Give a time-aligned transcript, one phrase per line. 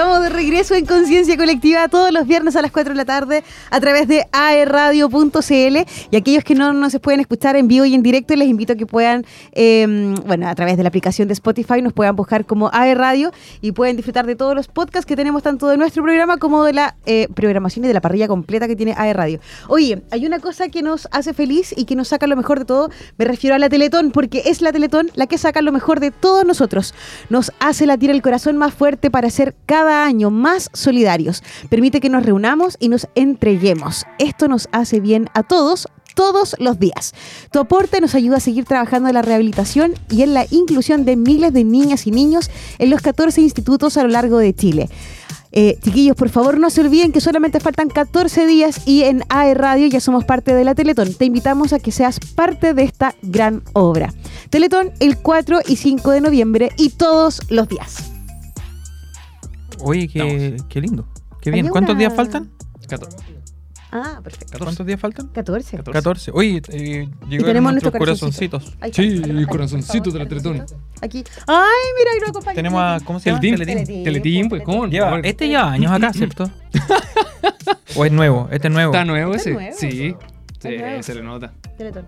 [0.00, 3.44] Estamos de regreso en Conciencia Colectiva todos los viernes a las 4 de la tarde
[3.70, 5.76] a través de aerradio.cl
[6.10, 8.76] y aquellos que no nos pueden escuchar en vivo y en directo les invito a
[8.76, 12.70] que puedan, eh, bueno, a través de la aplicación de Spotify nos puedan buscar como
[12.72, 16.64] aerradio y pueden disfrutar de todos los podcasts que tenemos tanto de nuestro programa como
[16.64, 19.40] de la eh, programación y de la parrilla completa que tiene aerradio.
[19.68, 22.64] Oye, hay una cosa que nos hace feliz y que nos saca lo mejor de
[22.64, 26.00] todo, me refiero a la Teletón porque es la Teletón la que saca lo mejor
[26.00, 26.94] de todos nosotros.
[27.28, 31.42] Nos hace latir el corazón más fuerte para ser cada año más solidarios.
[31.68, 34.04] Permite que nos reunamos y nos entreguemos.
[34.18, 37.14] Esto nos hace bien a todos todos los días.
[37.50, 41.16] Tu aporte nos ayuda a seguir trabajando en la rehabilitación y en la inclusión de
[41.16, 44.88] miles de niñas y niños en los 14 institutos a lo largo de Chile.
[45.52, 49.54] Eh, chiquillos, por favor no se olviden que solamente faltan 14 días y en AE
[49.54, 51.12] Radio ya somos parte de la Teletón.
[51.14, 54.14] Te invitamos a que seas parte de esta gran obra.
[54.50, 58.19] Teletón el 4 y 5 de noviembre y todos los días.
[59.82, 61.06] Oye, qué, qué lindo.
[61.40, 61.64] Qué bien.
[61.66, 62.50] Había ¿Cuántos una- días faltan?
[62.88, 63.16] 14.
[63.92, 64.58] Ah, perfecto.
[64.58, 65.28] ¿Cuántos días faltan?
[65.28, 65.78] 14.
[65.82, 66.30] 14.
[66.32, 68.58] Oye, eh, llegaron tenemos nuestros nuestro corazoncito.
[68.60, 68.76] corazoncitos.
[68.80, 69.02] Ahí está.
[69.02, 70.80] Sí, el corazoncito por de la corazoncito.
[71.02, 71.24] Aquí.
[71.46, 72.54] Ay, mira, hay una compañía.
[72.54, 73.40] Tenemos a, ¿cómo se llama?
[73.40, 73.66] Teletín.
[73.66, 74.04] Teletín.
[74.04, 74.86] Teletín, pues, ¿cómo?
[74.86, 76.48] Lleva, este lleva años acá, ¿cierto?
[77.96, 78.48] ¿O es nuevo?
[78.52, 78.92] Este es nuevo.
[78.92, 79.54] ¿Está nuevo Está ese?
[79.54, 79.76] nuevo.
[79.76, 80.14] Sí.
[80.62, 81.02] Nuevo.
[81.02, 81.52] se le nota.
[81.76, 82.06] Teletón.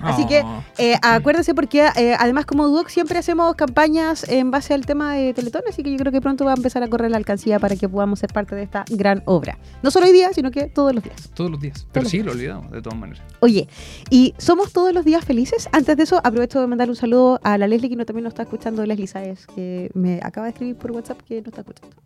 [0.00, 0.62] Así que Ah.
[0.78, 5.32] eh, acuérdense porque eh, además como Duoc siempre hacemos campañas en base al tema de
[5.34, 7.76] Teletón, así que yo creo que pronto va a empezar a correr la alcancía para
[7.76, 9.58] que podamos ser parte de esta gran obra.
[9.82, 11.30] No solo hoy día, sino que todos los días.
[11.34, 11.86] Todos los días.
[11.92, 12.26] Pero sí, días.
[12.26, 13.22] lo olvidamos, de todas maneras.
[13.40, 13.68] Oye,
[14.10, 15.68] ¿y somos todos los días felices?
[15.72, 18.32] Antes de eso, aprovecho de mandar un saludo a la Leslie que no, también nos
[18.32, 21.96] está escuchando, Leslie Saez, que me acaba de escribir por WhatsApp que no está escuchando.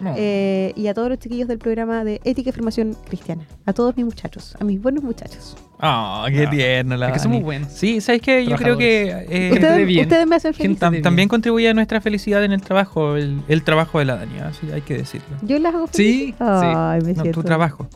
[0.00, 0.14] No.
[0.16, 3.42] Eh, y a todos los chiquillos del programa de Ética y Formación Cristiana.
[3.64, 5.56] A todos mis muchachos, a mis buenos muchachos.
[5.78, 7.72] Ah, qué Ah, tierno la es que somos buenos.
[7.72, 8.44] Sí, ¿sabes qué?
[8.46, 10.02] Yo creo que eh, Ustedes, bien.
[10.04, 10.78] ustedes me hacen feliz.
[10.78, 14.38] tam- también contribuye a nuestra felicidad en el trabajo, el, el trabajo de la Dani,
[14.40, 15.28] así hay que decirlo.
[15.42, 16.36] Yo las hago Sí, felices.
[16.40, 17.88] Ay, me No, tu trabajo.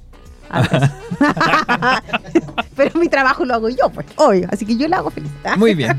[0.50, 0.90] Ah,
[2.76, 4.46] Pero mi trabajo lo hago yo, pues, obvio.
[4.50, 5.30] Así que yo la hago feliz.
[5.44, 5.90] Ah, Muy bien.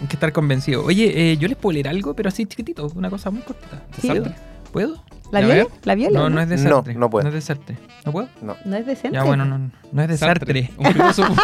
[0.00, 0.84] Hay que estar convencido.
[0.84, 3.82] Oye, eh, yo les puedo leer algo, pero así chiquitito, una cosa muy cortita.
[4.00, 4.08] Sí.
[4.72, 5.02] ¿Puedo?
[5.30, 5.66] ¿La viola?
[5.84, 6.18] ¿La viola?
[6.18, 6.94] No, no es de No, Sartre.
[6.94, 7.22] no puedo.
[7.22, 7.78] No es de Sartre.
[8.04, 8.28] ¿No puedo?
[8.42, 8.54] No.
[8.66, 9.16] ¿No es decente?
[9.16, 10.70] Ya, bueno, no, no es de Sartre.
[10.76, 11.34] Un filósofo.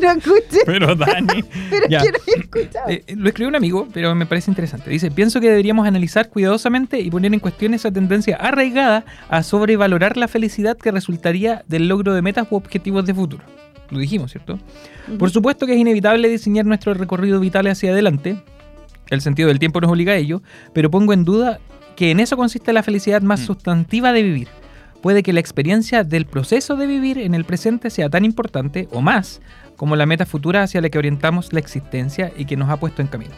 [0.00, 1.42] No escuché, Pero Dani.
[1.70, 2.02] pero Ya.
[2.02, 2.88] que no había escuchado.
[2.90, 4.90] Eh, lo escribió un amigo, pero me parece interesante.
[4.90, 10.18] Dice, pienso que deberíamos analizar cuidadosamente y poner en cuestión esa tendencia arraigada a sobrevalorar
[10.18, 13.42] la felicidad que resultaría del logro de metas u objetivos de futuro.
[13.90, 14.58] Lo dijimos, ¿cierto?
[15.18, 18.36] Por supuesto que es inevitable diseñar nuestro recorrido vital hacia adelante.
[19.10, 21.58] El sentido del tiempo nos obliga a ello, pero pongo en duda
[21.96, 23.44] que en eso consiste la felicidad más Mm.
[23.46, 24.48] sustantiva de vivir.
[25.02, 29.00] Puede que la experiencia del proceso de vivir en el presente sea tan importante o
[29.00, 29.40] más
[29.76, 33.00] como la meta futura hacia la que orientamos la existencia y que nos ha puesto
[33.02, 33.32] en camino.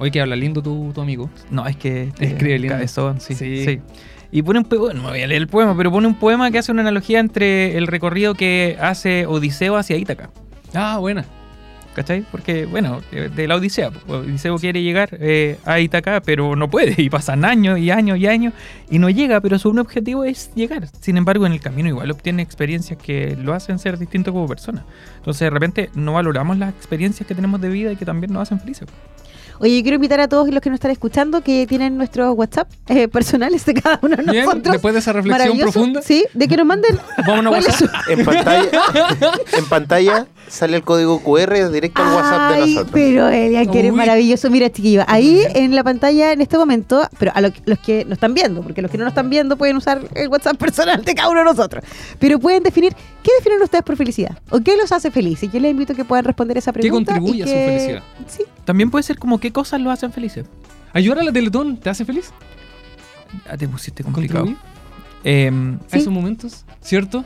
[0.00, 1.30] Oye, que habla lindo tu, tu amigo.
[1.50, 2.74] No, es que Escribe lindo.
[2.74, 3.64] cabezón, sí, Sí.
[3.64, 3.80] sí.
[4.30, 6.58] Y pone un poema, no voy a leer el poema, pero pone un poema que
[6.58, 10.30] hace una analogía entre el recorrido que hace Odiseo hacia Ítaca.
[10.74, 11.24] Ah, buena.
[11.98, 12.24] ¿Cachai?
[12.30, 13.90] Porque, bueno, de de la Odisea.
[14.06, 16.94] Odiseo quiere llegar eh, a Ítaca, pero no puede.
[17.02, 18.54] Y pasan años y años y años
[18.88, 20.86] y no llega, pero su único objetivo es llegar.
[21.00, 24.84] Sin embargo, en el camino igual obtiene experiencias que lo hacen ser distinto como persona.
[25.16, 28.42] Entonces, de repente, no valoramos las experiencias que tenemos de vida y que también nos
[28.42, 28.86] hacen felices.
[29.60, 32.68] Oye, yo quiero invitar a todos los que nos están escuchando que tienen nuestros WhatsApp
[32.88, 34.72] eh, personales de cada uno de Bien, nosotros.
[34.72, 36.96] después de esa reflexión profunda, Sí, de que nos manden.
[37.26, 37.74] vamos a WhatsApp.
[38.06, 38.70] su- En pantalla,
[39.56, 42.90] en pantalla sale el código QR directo al WhatsApp de nosotros.
[42.92, 43.96] pero Elian, que eres Uy.
[43.98, 44.48] maravilloso.
[44.50, 48.12] Mira, chiquillo, ahí en la pantalla en este momento, pero a lo- los que nos
[48.14, 51.14] están viendo, porque los que no nos están viendo pueden usar el WhatsApp personal de
[51.14, 51.84] cada uno de nosotros.
[52.18, 54.38] Pero pueden definir, ¿qué definen ustedes por felicidad?
[54.50, 55.50] ¿O qué los hace felices?
[55.52, 57.12] Yo les invito a que puedan responder esa ¿Qué pregunta.
[57.12, 58.02] y contribuye a su que- felicidad?
[58.26, 58.42] Sí.
[58.64, 60.46] También puede ser como qué cosas lo hacen felices.
[60.92, 62.30] ¿Ayudar a la Teletón te hace feliz?
[63.48, 64.44] Ah, te pusiste complicado.
[64.46, 64.68] ¿Contribuir
[65.24, 65.98] Em, a Sí.
[65.98, 66.64] esos momentos?
[66.80, 67.24] ¿Cierto?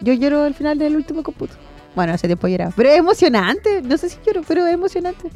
[0.00, 1.54] Yo lloro al final del último computo.
[1.94, 2.72] Bueno, hace tiempo lloraba.
[2.74, 3.82] Pero es emocionante.
[3.82, 5.28] No sé si lloro, pero es emocionante.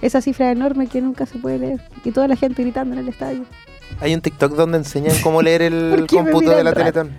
[0.00, 1.80] Esa cifra enorme que nunca se puede leer.
[2.04, 3.44] Y toda la gente gritando en el estadio.
[4.00, 5.60] Hay un TikTok donde enseñan cómo leer
[5.90, 6.72] ¿Por el cómputo de la?
[6.72, 7.10] Teletón.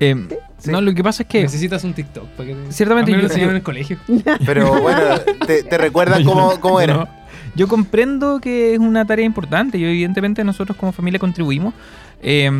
[0.00, 0.28] Em,
[0.58, 0.70] Sí.
[0.72, 2.24] No, lo que pasa es que Necesitas un TikTok.
[2.30, 2.72] Para que te...
[2.72, 3.98] Ciertamente A mí me yo- lo enseñaron yo- en el colegio.
[4.46, 5.00] Pero bueno,
[5.46, 6.94] ¿te, te recuerdas cómo, cómo era?
[6.94, 7.08] No.
[7.54, 11.74] Yo comprendo que es una tarea importante y evidentemente nosotros como familia contribuimos
[12.22, 12.50] eh,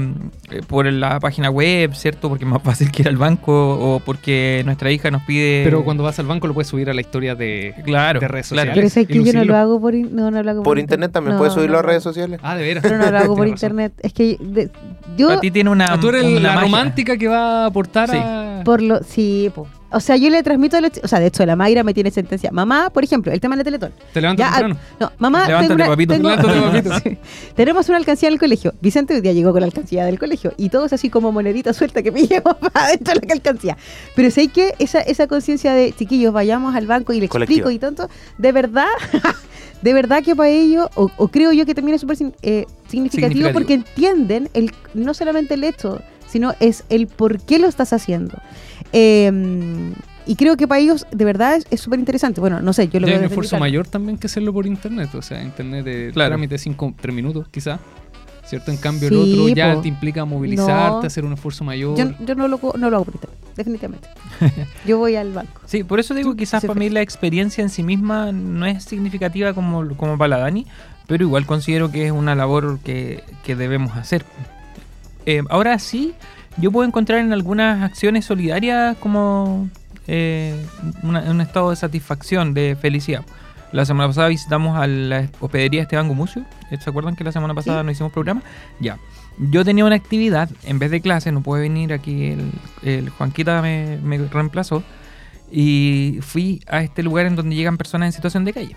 [0.50, 2.28] eh, por la página web, ¿cierto?
[2.28, 5.62] Porque es más fácil que ir al banco o porque nuestra hija nos pide...
[5.64, 8.48] Pero cuando vas al banco lo puedes subir a la historia de, Claro, de redes
[8.48, 8.70] claro.
[8.72, 8.74] sociales.
[8.74, 11.10] Pero sé que yo no lo hago por, in- no, no lo hago Por internet
[11.12, 12.38] también No, puedes subirlo no a redes sociales.
[12.42, 12.82] Ah, de veras.
[12.82, 13.92] Pero no lo hago por internet.
[14.02, 14.70] Es que de-
[15.16, 15.98] yo A ti tiene una...
[15.98, 16.60] Tú eres una la magia.
[16.62, 18.16] romántica que va a aportar Sí.
[18.20, 18.60] a...
[18.64, 19.66] por lo sí, po.
[19.92, 22.10] O sea, yo le transmito, a los o sea, de hecho, la Mayra me tiene
[22.10, 22.50] sentencia.
[22.50, 23.92] Mamá, por ejemplo, el tema del Teletón.
[24.12, 24.80] Te levantas Ya, temprano.
[24.98, 26.14] No, mamá, Levántate, tengo una- papito.
[26.14, 27.00] tengo- Levántate, papito.
[27.10, 27.18] Sí.
[27.54, 28.74] Tenemos una alcancía en el colegio.
[28.80, 32.02] Vicente hoy día llegó con la alcancía del colegio y todos así como monedita suelta
[32.02, 33.76] que pillamos para adentro de la alcancía.
[34.16, 37.78] Pero sé que esa, esa conciencia de chiquillos, vayamos al banco y le explico y
[37.78, 38.86] tanto, de verdad,
[39.82, 42.88] de verdad que para ellos, o, o creo yo que también es súper eh, significativo,
[42.90, 43.52] Significativo.
[43.52, 48.36] porque entienden el, no solamente el hecho, sino es el por qué lo estás haciendo.
[48.92, 49.92] Eh,
[50.28, 52.40] y creo que para ellos de verdad es- súper interesante.
[52.40, 54.66] Bueno, no sé, yo lo Ya hay veo un esfuerzo mayor también que hacerlo por
[54.66, 55.14] internet.
[55.14, 56.30] O sea, internet de Claro.
[56.30, 57.78] trámite 5, 3 minutos, quizá.
[58.44, 58.70] ¿Cierto?
[58.70, 59.80] En cambio, Sí, el otro ya po.
[59.80, 61.00] te implica movilizarte, No.
[61.00, 61.98] hacer un esfuerzo mayor.
[61.98, 64.08] Yo, yo no, lo, no lo hago por internet, definitivamente.
[64.86, 65.60] yo voy al banco.
[65.66, 69.52] Sí, por eso digo, quizás para mí la experiencia en sí misma no es significativa
[69.52, 70.64] como, como para la Dani,
[71.08, 74.24] pero igual considero que es una labor que, que debemos hacer.
[75.26, 76.14] Eh, ahora sí,
[76.58, 79.68] yo puedo encontrar en algunas acciones solidarias como
[80.08, 80.54] eh,
[81.02, 83.22] una- un estado de satisfacción, de felicidad.
[83.72, 86.44] La semana pasada visitamos a la hospedería Esteban Gumucio.
[86.80, 87.86] ¿Se acuerdan que la semana pasada Sí.
[87.86, 88.42] no hicimos programa?
[88.78, 88.98] Ya.
[89.38, 93.60] Yo tenía una actividad, en vez de clase, no puede venir aquí, el, el Juanquita
[93.60, 94.82] me, me reemplazó.
[95.50, 98.76] Y fui a este lugar en donde llegan personas en situación de calle.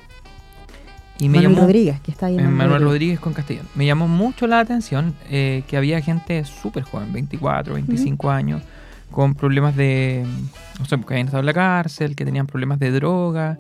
[1.20, 2.92] Y me Manuel llamó Rodríguez, que está ahí en eh, Manuel Manuel Rodríguez.
[2.94, 3.68] Rodríguez con Castellón.
[3.76, 8.62] Me llamó mucho la atención eh, que había gente súper joven, 24, 25 años,
[9.12, 10.26] con problemas de,
[10.80, 13.58] no sé, que habían estado en la cárcel, que tenían problemas de droga.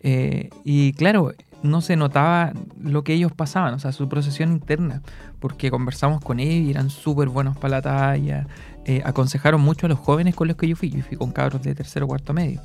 [0.00, 1.32] eh, y claro,
[1.62, 5.02] no se notaba lo que ellos pasaban, o sea, su procesión interna,
[5.40, 8.46] porque conversamos con ellos y eran súper buenos para la talla.
[8.84, 10.90] eh, aconsejaron mucho a los jóvenes con los que yo fui.
[10.90, 12.60] Yo fui con cabros de tercero o cuarto medio.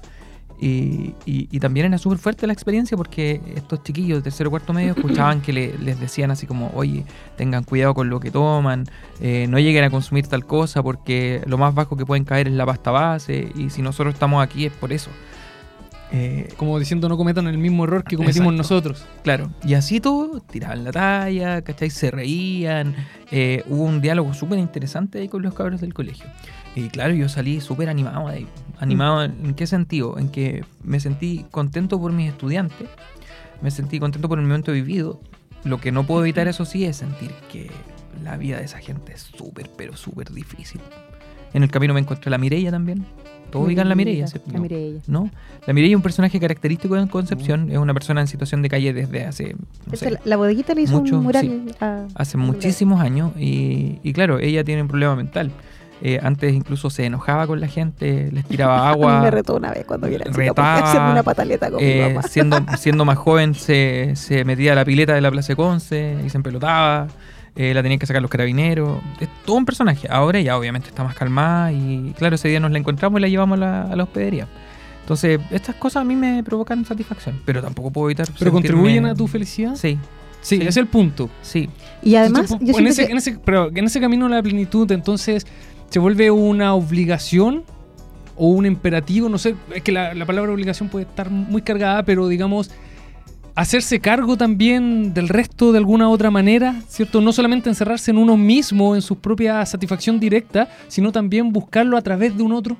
[0.65, 4.71] Y, y- y también era súper fuerte la experiencia porque estos chiquillos de tercero cuarto
[4.71, 7.03] medio escuchaban que le- les decían así como, oye,
[7.35, 8.85] tengan cuidado con lo que toman,
[9.19, 12.53] eh, no lleguen a consumir tal cosa porque lo más bajo que pueden caer es
[12.53, 15.09] la pasta base y si nosotros estamos aquí es por eso.
[16.15, 18.57] Eh, Como diciendo, no cometan el mismo error que cometimos Exacto.
[18.75, 19.05] nosotros.
[19.23, 21.89] Claro, y así todo, tiraban la talla, ¿cachai?
[21.89, 22.95] Se reían,
[23.31, 26.25] eh, hubo un diálogo súper interesante ahí con los cabros del colegio.
[26.75, 28.47] Y claro, yo salí súper animado de ahí.
[28.79, 30.17] ¿Animado en, qué sentido?
[30.17, 32.87] En que me sentí contento por mis estudiantes,
[33.61, 35.19] me sentí contento por el momento vivido.
[35.63, 37.71] Lo que no puedo evitar, eso sí, es sentir que
[38.23, 40.81] la vida de esa gente es súper, pero súper difícil.
[41.53, 43.05] En el camino me encontré a la Mireia también.
[43.51, 44.49] Todos ubican la Mireia, ¿cierto?
[44.51, 44.99] La Mireia.
[45.05, 45.29] ¿no?
[45.67, 48.91] La Mireia es un personaje característico en Concepción, es una persona en situación de calle
[48.93, 49.53] desde hace,
[49.85, 51.45] no Esta, sé, la, la bodeguita le hizo mucho, un mural.
[51.45, 51.75] sí.
[51.79, 55.51] a- hace muchísimos años y, y claro, ella tiene un problema mental.
[56.01, 59.21] Eh, antes incluso se enojaba con la gente, les tiraba A mí agua.
[59.21, 62.23] me retó una vez cuando chica retaba, hacerme una pataleta con mi eh, mamá.
[62.23, 66.17] siendo, siendo más joven se, se metía a la pileta de la Plaza de Conce
[66.25, 67.07] y se empelotaba.
[67.55, 68.99] eh, la tenían que sacar los carabineros.
[69.21, 70.07] Es todo un personaje.
[70.11, 73.27] Ahora ya obviamente está más calmada y claro, ese día nos la encontramos y la
[73.29, 74.47] llevamos a la, a la hospedería.
[75.01, 78.27] Entonces, estas cosas a mí me provocan satisfacción, pero tampoco puedo evitar.
[78.39, 79.75] Pero sentirme- contribuyen a tu felicidad.
[79.75, 79.97] Sí,
[80.41, 80.61] Sí, Sí.
[80.61, 81.29] ese es el punto.
[81.41, 81.69] sí.
[82.01, 84.43] Y además, Entonces, yo en, ese, que- en ese- pero en ese camino a la
[84.43, 85.45] plenitud, entonces,
[85.93, 87.65] ¿se vuelve una obligación
[88.35, 89.29] o un imperativo?
[89.29, 92.71] No sé, es que la, la palabra obligación puede estar muy cargada, pero digamos,
[93.53, 97.21] hacerse cargo también del resto de alguna otra manera, ¿cierto?
[97.21, 102.01] No solamente encerrarse en uno mismo, en su propia satisfacción directa, sino también buscarlo a
[102.01, 102.75] través de un otro.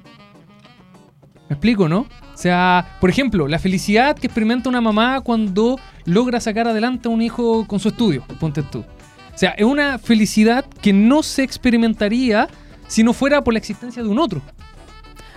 [1.49, 2.07] ¿Me explico, no?
[2.33, 7.11] O sea, por ejemplo, la felicidad que experimenta una mamá cuando logra sacar adelante a
[7.11, 8.79] un hijo con su estudio, ponte tú.
[8.79, 12.47] O sea, es una felicidad que no se experimentaría
[12.93, 14.39] si no fuera por la existencia de un otro.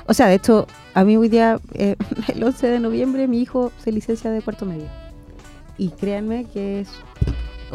[0.06, 1.96] O sea, de hecho, a mí hoy día, eh,
[2.34, 4.86] el 11 de noviembre, mi hijo se licencia de cuarto medio.
[5.78, 6.88] Y créanme que es.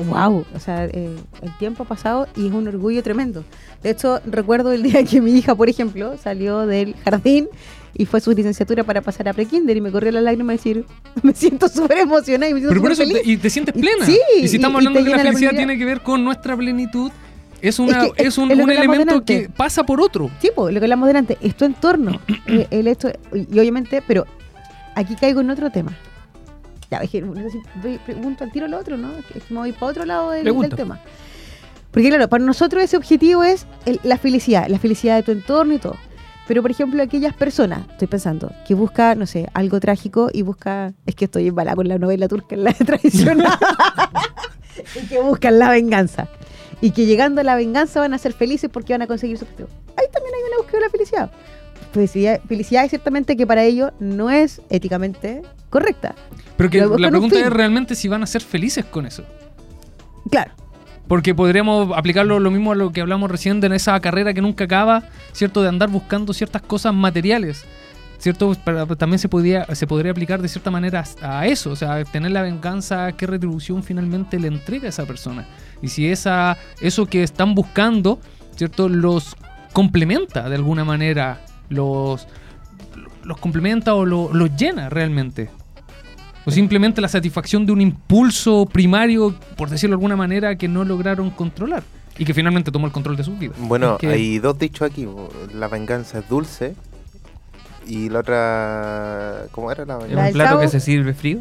[0.07, 0.45] ¡Wow!
[0.55, 3.43] O sea, eh, el tiempo ha pasado y es un orgullo tremendo.
[3.83, 7.50] De hecho, recuerdo el día que mi hija, por ejemplo, salió del jardín
[7.93, 10.85] y fue su licenciatura para pasar a prekinder y me corrió la lágrima de decir,
[11.23, 13.21] me siento súper emocionada y me siento Pero por eso, feliz.
[13.23, 14.05] te, y te sientes Y- plena.
[14.05, 15.67] sí, y si estamos y- y hablando de que la la felicidad plenitud.
[15.67, 17.11] tiene que ver con nuestra plenitud,
[17.61, 19.43] es, una, Es que es, un, es un elemento delante.
[19.43, 20.29] que pasa por otro.
[20.39, 22.19] Sí, lo que hablamos delante, es tu entorno.
[22.47, 24.25] eh, el hecho, y obviamente, pero
[24.95, 25.95] aquí caigo en otro tema.
[26.89, 29.11] Ya, es que no sé si pregunto al tiro lo otro, ¿no?
[29.17, 30.43] Es que- me voy para otro lado del,
[30.75, 30.99] tema.
[31.91, 35.73] Porque claro, para nosotros ese objetivo es el- la felicidad, la felicidad de tu entorno
[35.73, 35.95] y todo.
[36.47, 40.91] Pero, por ejemplo, aquellas personas, estoy pensando, que busca, no sé, algo trágico y busca,
[41.05, 43.47] es que estoy embalada con la novela turca, la tradicional,
[45.01, 46.27] y que buscan la venganza.
[46.81, 49.45] Y que llegando a la venganza van a ser felices porque van a conseguir su
[49.45, 49.69] objetivo.
[49.97, 51.31] Ahí también hay una búsqueda de la felicidad.
[51.93, 56.15] Felicidad, felicidad es ciertamente que para ellos no es éticamente correcta.
[56.57, 59.23] Pero que la un pregunta es realmente si van a ser felices con eso.
[60.29, 60.51] Claro.
[61.07, 64.63] Porque podríamos aplicarlo lo mismo a lo que hablamos recién de esa carrera que nunca
[64.63, 65.61] acaba, ¿cierto?
[65.61, 67.65] De andar buscando ciertas cosas materiales.
[68.21, 68.53] ¿Cierto?
[68.63, 72.31] Para- también se, podía, se podría aplicar de cierta manera a eso, o sea, tener
[72.31, 75.45] la venganza, qué retribución finalmente le entrega a esa persona.
[75.81, 78.19] Y si esa, eso que están buscando,
[78.55, 78.87] ¿cierto?
[78.87, 79.35] Los
[79.73, 82.27] complementa de alguna manera, los,
[83.23, 85.49] los complementa o lo- los llena realmente.
[86.45, 90.83] O simplemente la satisfacción de un impulso primario, por decirlo de alguna manera, que no
[90.85, 91.83] lograron controlar.
[92.17, 93.55] Y que finalmente tomó el control de sus vidas.
[93.59, 95.07] Bueno, Es que- hay dos dichos aquí.
[95.55, 96.75] La venganza es dulce.
[97.91, 99.43] Y la otra.
[99.51, 100.27] ¿Cómo era la venganza?
[100.27, 100.62] un plato chavo.
[100.62, 101.39] que se sirve frío.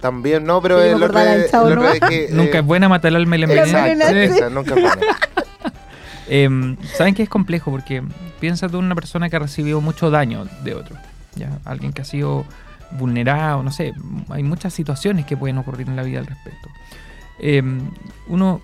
[0.00, 1.92] También, no, pero Sí, el otro es- chavo, el otro ¿no?
[1.92, 4.48] es que, Nunca eh, es buena matar al alma y Exacto.
[4.50, 4.96] nunca es buena.
[6.28, 8.02] Em, Saben que es complejo porque
[8.38, 10.96] piensa tú en una persona que ha recibido mucho daño de otro.
[11.34, 11.58] ¿ya?
[11.64, 12.44] Alguien que ha sido
[12.92, 13.92] vulnerado, no sé.
[14.30, 16.68] Hay muchas situaciones que pueden ocurrir en la vida al respecto.
[17.40, 17.90] Em,
[18.28, 18.60] uno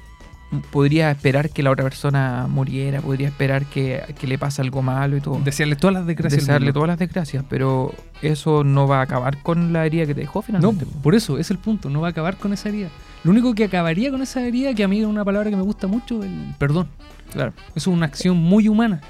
[0.60, 5.16] podría esperar que la otra persona muriera, podría esperar que, que le pase algo malo
[5.16, 5.38] y todo.
[5.44, 6.42] Desearle todas las desgracias.
[6.42, 10.20] Desearle todas las desgracias, pero eso no va a acabar con la herida que te
[10.20, 10.86] dejó No, finalmente.
[11.02, 12.88] por eso, es el punto, no va a acabar con esa herida.
[13.24, 15.62] Lo único que acabaría con esa herida, que a mí es una palabra que me
[15.62, 16.88] gusta mucho, el perdón.
[17.32, 17.52] Claro.
[17.74, 19.00] Eso es una acción muy humana.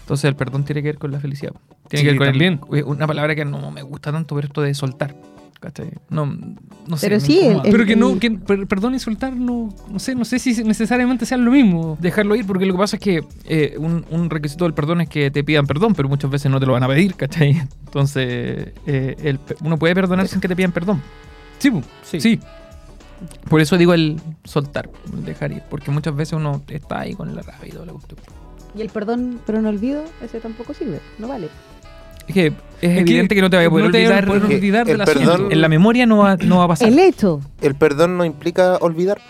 [0.00, 1.52] Entonces el perdón tiene que ver con la felicidad.
[1.88, 2.60] Tiene Sí, que ver con el- también.
[2.78, 5.14] eh, una palabra que no me gusta tanto, pero esto de soltar.
[5.64, 5.90] ¿Cachai?
[6.10, 6.26] No,
[6.86, 7.06] no sé.
[7.08, 7.38] Pero sí.
[7.40, 10.62] El- Pero que no, que per- perdón y soltar, no, no sé, no sé si
[10.62, 11.96] necesariamente sean lo mismo.
[12.00, 15.08] Dejarlo ir, porque lo que pasa es que eh, un, un requisito del perdón es
[15.08, 17.62] que te pidan perdón, pero muchas veces no te lo van a pedir, ¿cachai?
[17.86, 21.00] Entonces, eh, el uno puede perdonar sin que te pidan perdón.
[21.58, 21.70] Sí,
[22.02, 22.20] Sí.
[22.20, 22.40] sí.
[23.48, 27.34] Por eso digo el soltar, el dejar ir, porque muchas veces uno está ahí con
[27.34, 28.20] la rabia y toda la cuestión.
[28.76, 31.48] Y el perdón, pero no olvido, ese tampoco sirve, no vale.
[32.26, 34.26] Es que es, que evidente que no te vaya a poder no olvidar.
[34.26, 35.52] poder olvidar el del perdón-.
[35.52, 36.88] En la memoria no va, no va a pasar.
[36.88, 37.40] El hecho.
[37.60, 39.20] El perdón no implica olvidar.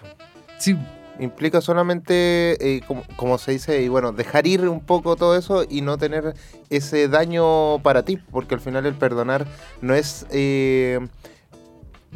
[0.58, 0.76] Sí,
[1.20, 5.64] Implica solamente, eh, como, como se dice, y bueno, dejar ir un poco todo eso
[5.68, 6.34] y no tener
[6.70, 9.46] ese daño para ti, porque al final el perdonar
[9.80, 10.26] no es...
[10.30, 10.98] eh,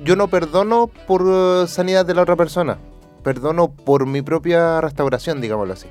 [0.05, 2.79] yo no perdono por eh, sanidad de la otra persona,
[3.23, 5.89] perdono por mi propia restauración, digámoslo así.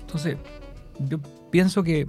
[0.00, 0.36] Entonces,
[0.98, 1.18] yo
[1.50, 2.06] pienso que,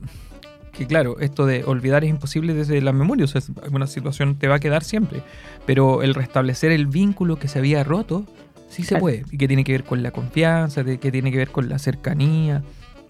[0.77, 3.25] que, claro, esto de olvidar es imposible desde la memoria.
[3.25, 5.21] O sea, es una situación te va a quedar siempre.
[5.65, 8.25] Pero el restablecer el vínculo que se había roto,
[8.69, 9.01] sí se Claro.
[9.01, 9.23] puede.
[9.31, 12.61] Y que tiene que ver con la confianza, que tiene que ver con la cercanía,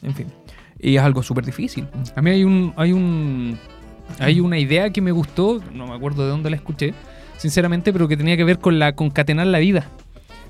[0.01, 0.27] en fin.
[0.79, 1.87] Y es algo súper difícil.
[2.15, 3.57] A mí hay un, hay un,
[4.19, 6.93] hay una idea que me gustó, no me acuerdo de dónde la escuché,
[7.37, 9.87] sinceramente, pero que tenía que ver con la concatenar la vida.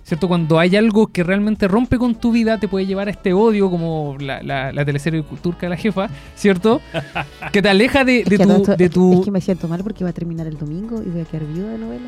[0.06, 0.28] ¿Cierto?
[0.28, 3.72] Cuando hay algo que realmente rompe con tu vida, te puede llevar a este odio,
[3.72, 6.80] como la, la, la teleserie turca La Jefa, ¿cierto?
[7.52, 9.14] Que te aleja de, Es que tu, esto- de es- tu...
[9.20, 11.46] Es que me siento mal porque va a terminar el domingo y voy a quedar
[11.48, 12.06] viuda de novela.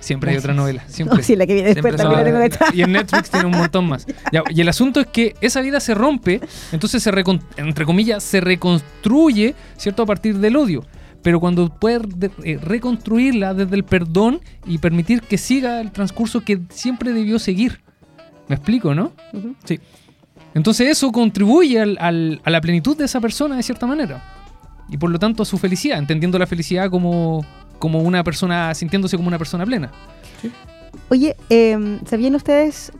[0.00, 1.18] Siempre hay otra novela, siempre.
[1.18, 2.74] No, sí, la que viene después Siempre también la son- tengo que estar.
[2.74, 4.04] Y en Netflix tiene un montón más.
[4.32, 6.40] Ya, y el asunto es que esa vida se rompe,
[6.72, 10.02] entonces se recon- entre comillas, se reconstruye, ¿cierto?
[10.02, 10.84] A partir del odio.
[11.22, 16.42] Pero cuando puedes de- eh, reconstruirla desde el perdón y permitir que siga el transcurso
[16.42, 17.80] que siempre debió seguir.
[18.48, 19.12] ¿Me explico, no?
[19.64, 19.78] Sí.
[20.54, 24.22] Entonces eso contribuye al- al- a la plenitud de esa persona de cierta manera.
[24.88, 27.44] Y por lo tanto a su felicidad, entendiendo la felicidad como,
[27.78, 29.90] como una persona, sintiéndose como una persona plena.
[31.10, 32.92] Oye, eh, ¿sabían ustedes?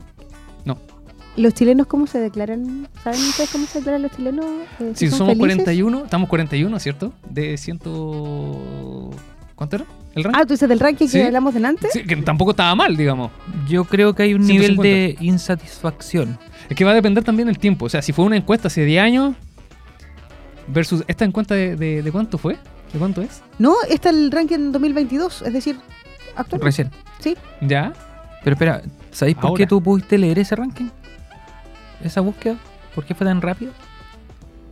[1.37, 2.87] ¿Los chilenos cómo se declaran?
[3.03, 4.45] ¿Saben ustedes cómo se declaran los chilenos?
[4.79, 5.55] eh, Si son somos felices?
[5.63, 7.13] 41, estamos 41, ¿cierto?
[7.29, 9.09] De ciento...
[9.55, 9.85] ¿Cuánto era?
[10.15, 10.39] ¿El ranking?
[10.41, 11.17] Ah, tú dices del ranking Sí.
[11.19, 11.87] que hablamos delante.
[11.91, 13.31] Sí, que tampoco estaba mal, digamos.
[13.67, 14.83] Yo creo que hay un 150.
[14.83, 16.37] nivel de insatisfacción.
[16.69, 17.85] Es que va a depender también del tiempo.
[17.85, 19.35] O sea, si fue una encuesta hace 10 años
[20.67, 22.57] versus esta encuesta de, de- de cuánto fue,
[22.93, 23.41] ¿de cuánto es?
[23.57, 25.77] No, está el ranking en 2022, es decir,
[26.35, 26.65] actualmente.
[26.65, 26.91] Recién.
[27.19, 27.35] Sí.
[27.61, 27.93] ¿Ya?
[28.43, 28.81] Pero espera,
[29.11, 30.85] ¿sabéis por qué tú pudiste leer ese ranking?
[32.03, 32.57] ¿Esa búsqueda?
[32.95, 33.71] ¿Por qué fue tan rápido?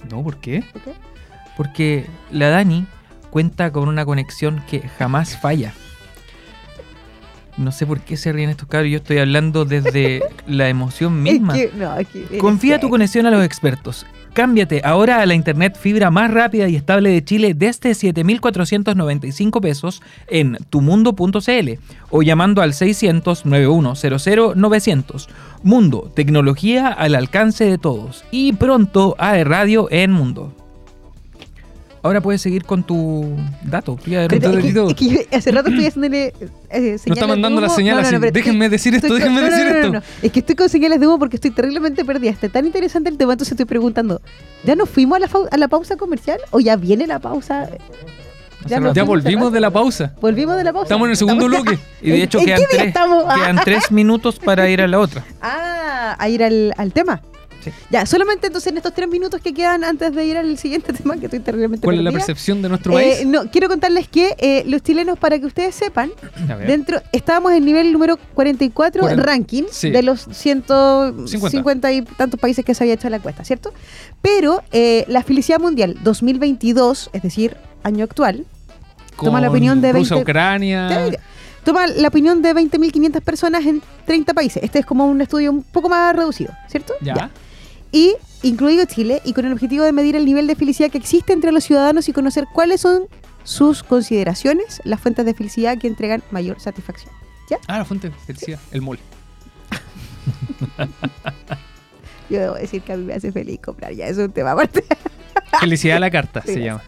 [0.09, 0.63] No, ¿por qué?
[0.73, 0.93] ¿por qué?
[1.55, 2.85] Porque la Dani
[3.29, 5.73] cuenta con una conexión que jamás falla.
[7.57, 8.91] No sé por qué se ríen estos cabros.
[8.91, 11.57] Yo estoy hablando desde la emoción misma.
[11.57, 14.05] Es que, no, es que eres Confía tu conexión a los expertos.
[14.33, 20.03] Cámbiate ahora a la internet fibra más rápida y estable de Chile desde 7,495 pesos
[20.27, 21.69] en tumundo.cl
[22.11, 25.27] o llamando al 600-9100-900.
[25.63, 28.23] Mundo, tecnología al alcance de todos.
[28.29, 30.53] Y pronto a Radio en Mundo.
[32.07, 33.97] Ahora puedes seguir con tu dato.
[34.05, 36.33] Ya es, que, es que yo hace rato estoy haciéndole
[36.69, 40.01] eh, No está mandando la señal No, déjenme decir esto, con- déjenme decir esto.
[40.21, 42.31] Es que estoy con señales de humo porque estoy terriblemente perdida.
[42.31, 44.21] Está tan interesante el tema, entonces estoy preguntando,
[44.63, 47.69] ¿ya nos fuimos a la, a la pausa comercial o ya viene la pausa?
[48.67, 50.13] Ya, Ya volvimos de la pausa.
[50.19, 50.85] Volvimos de la pausa.
[50.85, 51.77] Estamos en el segundo bloque.
[52.01, 53.23] Y de hecho ¿En qué quedan tres, estamos?
[53.33, 55.23] Quedan tres minutos para ir a la otra.
[55.41, 57.21] Ah, a ir al, al tema.
[57.67, 57.73] Sí.
[57.89, 61.17] Ya, solamente entonces en estos tres minutos que quedan antes de ir al siguiente tema,
[61.17, 63.27] que estoy terriblemente ¿Cuál es la percepción de nuestro eh, país?
[63.27, 66.11] no, quiero contarles que eh, los chilenos, para que ustedes sepan,
[66.67, 69.89] dentro estábamos en nivel número 44 Cuaren- ranking sí.
[69.91, 73.73] de los 150 y tantos países que se había hecho la encuesta, ¿cierto?
[74.21, 78.45] Pero eh, la felicidad mundial 2022, es decir, año actual,
[79.19, 81.11] toma la opinión de Rusia, 20 Ucrania.
[81.63, 84.63] toma la opinión de 20.500 personas en 30 países.
[84.63, 86.93] Este es como un estudio un poco más reducido, ¿cierto?
[87.01, 87.29] Ya.
[87.91, 91.33] Y incluido Chile, y con el objetivo de medir el nivel de felicidad que existe
[91.33, 93.07] entre los ciudadanos y conocer cuáles son
[93.43, 97.13] sus consideraciones, las fuentes de felicidad que entregan mayor satisfacción.
[97.67, 98.99] Ah, la fuente de felicidad, el mall.
[102.29, 104.51] Yo debo decir que a mí me hace feliz comprar, ya eso es un tema
[104.51, 104.83] aparte.
[105.59, 106.83] Felicidad a la carta Sí, se ya llama.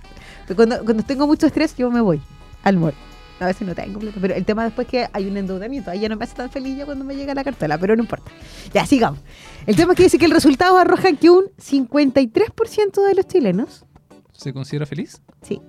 [0.55, 2.21] Cuando, cuando tengo mucho estrés, yo me voy
[2.63, 2.93] al mall.
[3.39, 5.89] A veces no tengo plata, pero el tema después que hay un endeudamiento.
[5.91, 8.01] Ahí ya no me hace tan feliz yo cuando me llega la cartela, pero no
[8.03, 8.31] importa.
[8.73, 9.19] Ya, sigamos.
[9.65, 13.85] El tema es que dice que el resultado arrojan que un 53% de los chilenos,
[14.33, 15.21] ¿Se considera feliz?
[15.41, 15.61] sí,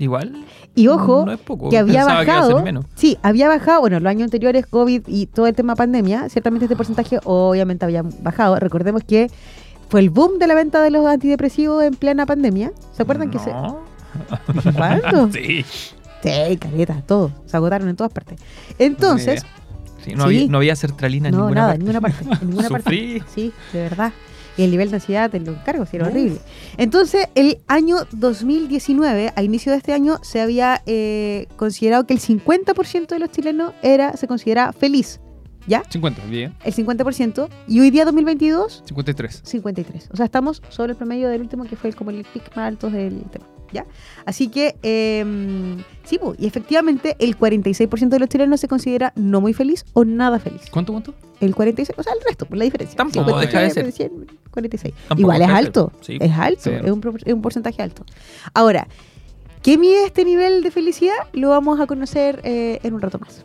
[0.00, 0.44] Igual.
[0.76, 1.70] y ojo, No es poco.
[1.70, 2.62] que había Pensaba que bajado.
[2.62, 2.84] menos.
[2.94, 6.76] sí, había bajado, bueno, los años anteriores, COVID y todo el tema pandemia, ciertamente este
[6.76, 8.56] porcentaje obviamente había bajado.
[8.60, 9.28] Recordemos que
[9.88, 12.70] fue el boom de la venta de los antidepresivos en plena pandemia.
[12.92, 13.52] ¿Se acuerdan que se.?
[15.32, 15.64] Sí.
[16.22, 17.32] Sí, careta, todo.
[17.46, 18.40] Se agotaron en todas partes.
[18.78, 19.44] Entonces,
[20.04, 20.36] Sí, no, Sí.
[20.36, 21.80] Había, no había sertralina en no, ninguna nada, parte.
[21.80, 22.24] en ninguna parte.
[22.42, 23.18] En ninguna Sufrí.
[23.18, 23.32] parte.
[23.34, 24.12] Sí, de verdad.
[24.56, 26.38] Y el nivel de ansiedad te lo encargo, sí, era horrible.
[26.78, 32.20] Entonces, el año 2019, a inicio de este año, se había eh, considerado que el
[32.20, 35.20] 50% de los chilenos era, se considera feliz.
[35.66, 35.82] ¿Ya?
[35.88, 36.54] 50, bien.
[36.64, 37.48] El 50%.
[37.68, 39.42] Y hoy día, 2022, 53.
[39.44, 40.08] 53.
[40.12, 42.90] O sea, estamos sobre el promedio del último, que fue como el pic más alto
[42.90, 43.44] del tema.
[43.72, 43.84] ¿Ya?
[44.24, 45.24] Así que, eh,
[46.04, 50.38] sí, y efectivamente, el 46% de los chilenos se considera no muy feliz o nada
[50.38, 50.62] feliz.
[50.70, 51.14] ¿Cuánto, cuánto?
[51.40, 52.96] El 46, o sea, el resto, por la diferencia.
[52.96, 53.92] Tampoco 59, deja de ser.
[53.92, 54.94] 100, 46.
[54.94, 55.92] Tampoco Igual es alto.
[56.00, 56.16] Sí.
[56.20, 56.70] Es alto, Sí.
[56.70, 58.04] es, un, es un porcentaje alto.
[58.54, 58.88] Ahora,
[59.62, 61.14] ¿qué mide este nivel de felicidad?
[61.32, 63.44] Lo vamos a conocer eh, en un rato más.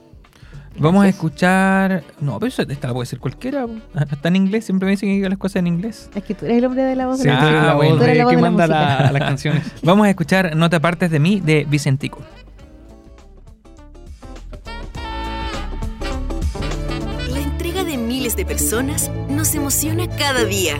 [0.83, 2.03] Vamos a escuchar.
[2.19, 3.65] No, pero eso- esta la puede ser cualquiera.
[3.65, 3.73] po.
[4.11, 4.65] Está en inglés.
[4.65, 6.09] Siempre me dicen que diga las cosas en inglés.
[6.13, 7.95] Es que tú eres el hombre de la voz Sí, de Ah, la la bueno.
[7.95, 9.63] voz de la voz que manda la- las canciones.
[9.83, 12.19] Vamos a escuchar No te apartes de mí de Vicentico.
[17.29, 20.77] La entrega de miles de personas nos emociona cada día.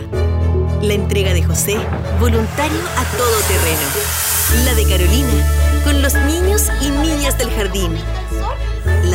[0.82, 1.76] La entrega de José,
[2.20, 4.64] voluntario a todo terreno.
[4.64, 7.92] La de Carolina, con los niños y niñas del jardín.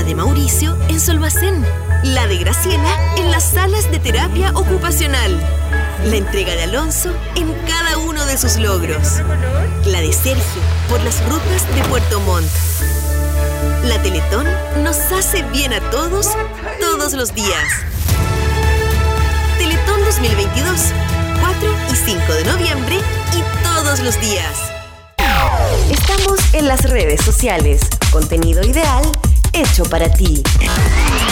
[0.03, 1.65] De Mauricio en Solvacén.
[2.03, 5.37] La de Graciela en las salas de terapia ocupacional.
[6.05, 9.19] La entrega de Alonso en cada uno de sus logros.
[9.85, 12.47] La de Sergio por las rutas de Puerto Montt.
[13.83, 14.47] La Teletón
[14.83, 16.29] nos hace bien a todos,
[16.79, 17.67] todos los días.
[19.57, 20.93] Teletón 2022,
[21.41, 22.95] 4 y 5 de noviembre
[23.37, 24.71] y todos los días.
[25.91, 27.81] Estamos en las redes sociales.
[28.11, 29.03] Contenido ideal
[29.53, 30.43] hecho para ti.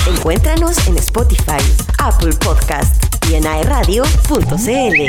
[0.07, 1.61] Encuéntranos en Spotify,
[1.99, 5.01] Apple Podcast y en aeradio.cl.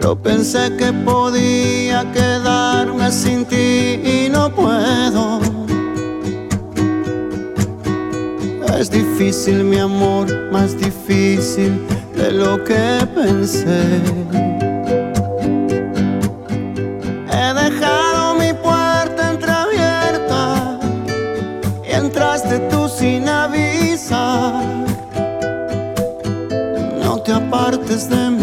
[0.00, 5.40] Yo pensé que podía quedarme sin ti y no puedo.
[8.78, 14.02] Es difícil mi amor, más difícil de lo que pensé.
[27.96, 28.35] Apartes de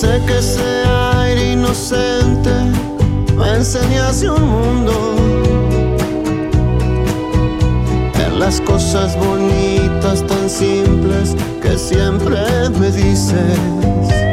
[0.00, 2.50] Sé que sea aire inocente,
[3.34, 4.92] me enseñaste un mundo.
[8.18, 12.38] Ver las cosas bonitas tan simples que siempre
[12.78, 14.25] me dices.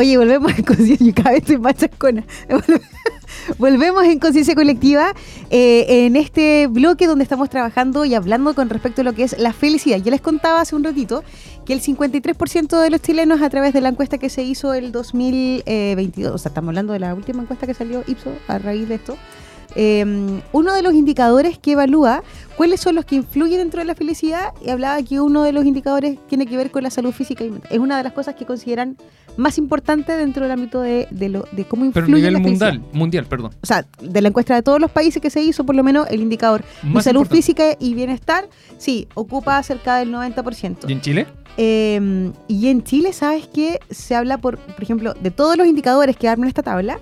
[0.00, 1.06] Oye, volvemos en conciencia.
[1.06, 1.74] Yo cada vez más.
[3.58, 5.12] Volvemos en conciencia colectiva
[5.50, 9.38] eh, en este bloque donde estamos trabajando y hablando con respecto a lo que es
[9.38, 9.98] la felicidad.
[9.98, 11.22] Yo les contaba hace un ratito
[11.66, 14.90] que el 53% de los chilenos a través de la encuesta que se hizo el
[14.90, 18.94] 2022, o sea, estamos hablando de la última encuesta que salió Ipso a raíz de
[18.94, 19.18] esto,
[19.76, 22.22] eh, uno de los indicadores que evalúa
[22.56, 25.64] cuáles son los que influyen dentro de la felicidad y hablaba que uno de los
[25.64, 27.70] indicadores tiene que ver con la salud física y mental.
[27.72, 28.96] Es una de las cosas que consideran
[29.36, 32.40] más importante dentro del ámbito de, de lo, de cómo influye Pero a nivel la
[32.40, 32.72] felicidad.
[32.74, 33.52] mundial, mundial, perdón.
[33.62, 36.06] O sea, de la encuesta de todos los países que se hizo, por lo menos
[36.10, 37.36] el indicador de salud importante.
[37.36, 40.88] física y bienestar, sí, ocupa cerca del 90%.
[40.88, 41.26] ¿Y en Chile?
[41.56, 43.80] Eh, y en Chile, ¿sabes qué?
[43.90, 46.98] Se habla, por, por ejemplo, de todos los indicadores que arman esta tabla.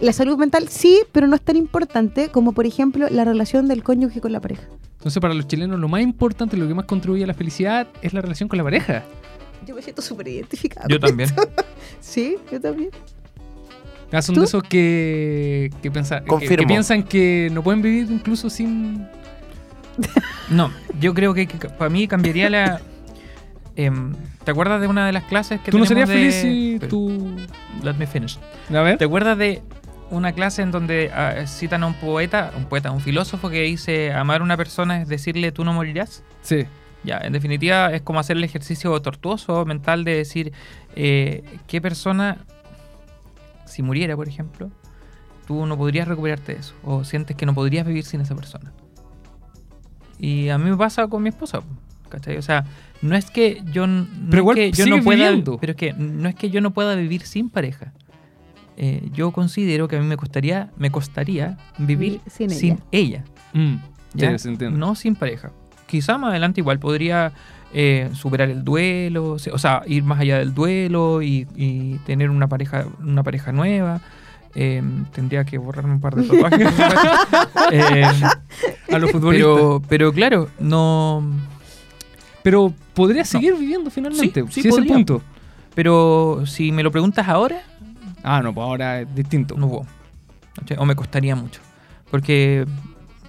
[0.00, 3.82] La salud mental sí, pero no es tan importante como, por ejemplo, la relación del
[3.82, 4.62] cónyuge con la pareja.
[4.98, 8.12] Entonces, para los chilenos, lo más importante, lo que más contribuye a la felicidad es
[8.14, 9.02] la relación con la pareja.
[9.66, 10.86] Yo me siento súper identificada.
[10.88, 11.28] Yo también.
[11.28, 11.42] esto.
[12.00, 12.90] Sí, yo también.
[14.12, 14.40] Ah, son ¿Tú?
[14.40, 19.06] de esos que, que, pensa- que- que piensan que no pueden vivir incluso sin.
[20.48, 22.80] No, yo creo que, para mí cambiaría la.
[23.76, 26.76] em, ¿Te acuerdas de una de las clases que Tú no serías de- feliz si
[26.80, 27.36] Pero, tú.
[27.82, 28.38] Let me finish.
[28.70, 28.98] A ver.
[28.98, 29.62] ¿Te acuerdas de
[30.10, 34.12] una clase en donde ah, citan a un poeta, un poeta, un filósofo que dice
[34.12, 36.22] amar a una persona es decirle tú no morirás?
[36.42, 36.66] Sí.
[37.02, 40.52] Ya, en definitiva es como hacer el ejercicio tortuoso mental de decir
[40.96, 42.38] eh, qué persona,
[43.64, 44.70] si muriera, por ejemplo,
[45.46, 48.72] tú no podrías recuperarte de eso, o sientes que no podrías vivir sin esa persona.
[50.18, 51.62] Y a mí me pasa con mi esposa,
[52.10, 52.36] ¿cachai?
[52.36, 52.66] O sea,
[53.00, 55.58] no es que yo, no Pero igual es que yo no sigues pueda, viviendo.
[55.58, 57.94] pero es que no es que yo no pueda vivir sin pareja.
[58.82, 63.24] Eh, yo considero que a mí me costaría, me costaría vivir sin sin ella.
[63.52, 63.74] Mm,
[64.14, 64.38] ¿ya?
[64.38, 64.78] sí, se.
[64.78, 65.52] No sin pareja.
[65.86, 67.32] Quizá más adelante igual podría
[67.74, 72.48] eh, superar el duelo, o sea, ir más allá del duelo y, y tener una
[72.48, 74.00] pareja, una pareja nueva.
[74.54, 76.68] Eh, tendría que borrarme un par de tatuajes.
[77.72, 78.02] Eh,
[78.92, 79.46] A los futbolistas.
[79.46, 81.22] pero, pero claro, no.
[82.42, 84.40] Pero podría seguir viviendo finalmente.
[84.44, 85.22] Sí, sí si es el punto.
[85.74, 87.62] Pero si me lo preguntas ahora,
[88.22, 89.56] Ah, no, pues ahora es distinto.
[89.56, 89.86] no puedo.
[90.56, 90.76] ¿cachai?
[90.78, 91.60] O me costaría mucho.
[92.10, 92.66] Porque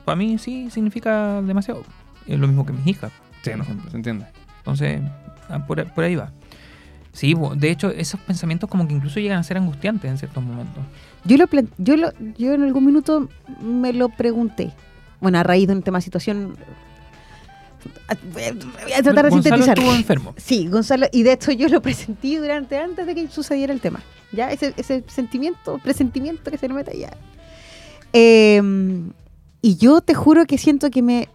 [0.05, 1.83] para mí sí significa demasiado.
[2.27, 3.11] Es lo mismo que mis hijas.
[3.41, 3.91] Sí, por no, ejemplo.
[3.91, 4.25] se entiende.
[4.59, 5.01] Entonces,
[5.49, 6.31] ah, por, por ahí va.
[7.13, 10.83] Sí, de hecho, esos pensamientos como que incluso llegan a ser angustiantes en ciertos momentos.
[11.25, 11.45] Yo, lo
[11.77, 13.27] yo, lo, yo en algún minuto
[13.61, 14.71] me lo pregunté.
[15.19, 16.55] Bueno, a raíz de un tema de situación.
[18.33, 18.43] Voy
[18.93, 19.77] a tratar de Gonzalo sintetizar.
[19.77, 20.33] estuvo enfermo.
[20.37, 24.01] Sí, Gonzalo, y de hecho yo lo presentí durante antes de que sucediera el tema.
[24.31, 27.11] Ya, ese, ese sentimiento, presentimiento que se le mete ya.
[28.13, 28.61] Eh,
[29.61, 31.29] y yo te juro que siento que me.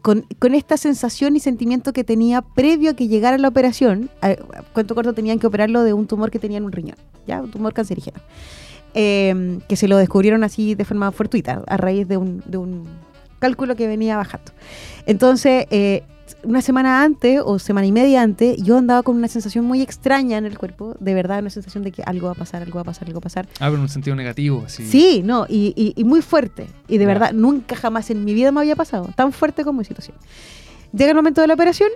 [0.00, 4.36] Con, con esta sensación y sentimiento que tenía previo a que llegara la operación, a-
[4.72, 6.96] cuento corto tenían que operarlo de un tumor que tenía en un riñón,
[7.26, 8.20] ya, un tumor cancerígeno.
[8.94, 12.84] Eh, que se lo descubrieron así de forma fortuita, a raíz de un, de un
[13.38, 14.52] cálculo que venía bajando.
[15.06, 16.02] Entonces, eh,
[16.44, 20.36] una semana antes o semana y media antes, yo andaba con una sensación muy extraña
[20.38, 22.82] en el cuerpo, de verdad, una sensación de que algo va a pasar, algo va
[22.82, 23.46] a pasar, algo va a pasar.
[23.54, 24.86] Ah, pero en un sentido negativo, así.
[24.86, 26.66] Sí, no, y, y- y muy fuerte.
[26.86, 27.08] Y de Ya.
[27.08, 30.16] verdad, nunca jamás en mi vida me había pasado tan fuerte como esa situación.
[30.92, 31.90] Llega el momento de la operación.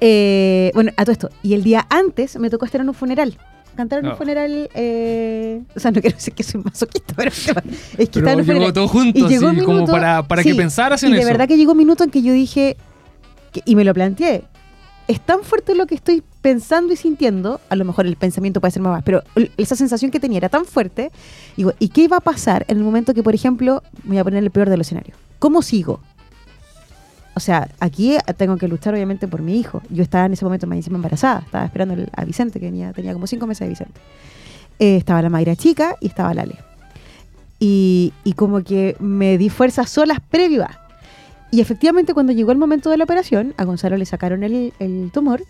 [0.00, 1.30] eh, bueno, a todo esto.
[1.42, 3.38] Y el día antes me tocó estar en un funeral.
[3.76, 4.68] Cantar en un funeral.
[4.74, 8.72] eh, o sea, no quiero decir que soy masoquista, pero es que Pero llegó funeral.
[8.72, 11.28] todo junto, Y llegó como para, para sí, que pensaras en y de eso.
[11.28, 12.76] verdad que llegó un minuto en que yo dije,
[13.52, 14.44] que- y me lo planteé,
[15.08, 18.72] es tan fuerte lo que estoy pensando y sintiendo, a lo mejor el pensamiento puede
[18.72, 19.22] ser más, pero
[19.56, 21.12] esa sensación que tenía era tan fuerte,
[21.56, 24.24] digo, ¿y qué iba a pasar en el momento que, por ejemplo, me voy a
[24.24, 25.16] poner el peor de los escenarios?
[25.38, 26.00] ¿Cómo sigo?
[27.36, 29.82] O sea, aquí tengo que luchar obviamente por mi hijo.
[29.90, 33.26] Yo estaba en ese momento más encima embarazada, estaba esperando a Vicente, que tenía, como
[33.26, 34.00] cinco meses de Vicente.
[34.78, 36.56] Eh, estaba la Mayra chica y estaba la Ale.
[37.60, 40.70] Y, y como que me di fuerzas solas previas.
[41.50, 45.10] Y efectivamente cuando llegó el momento de la operación, a Gonzalo le sacaron el, el
[45.12, 45.42] tumor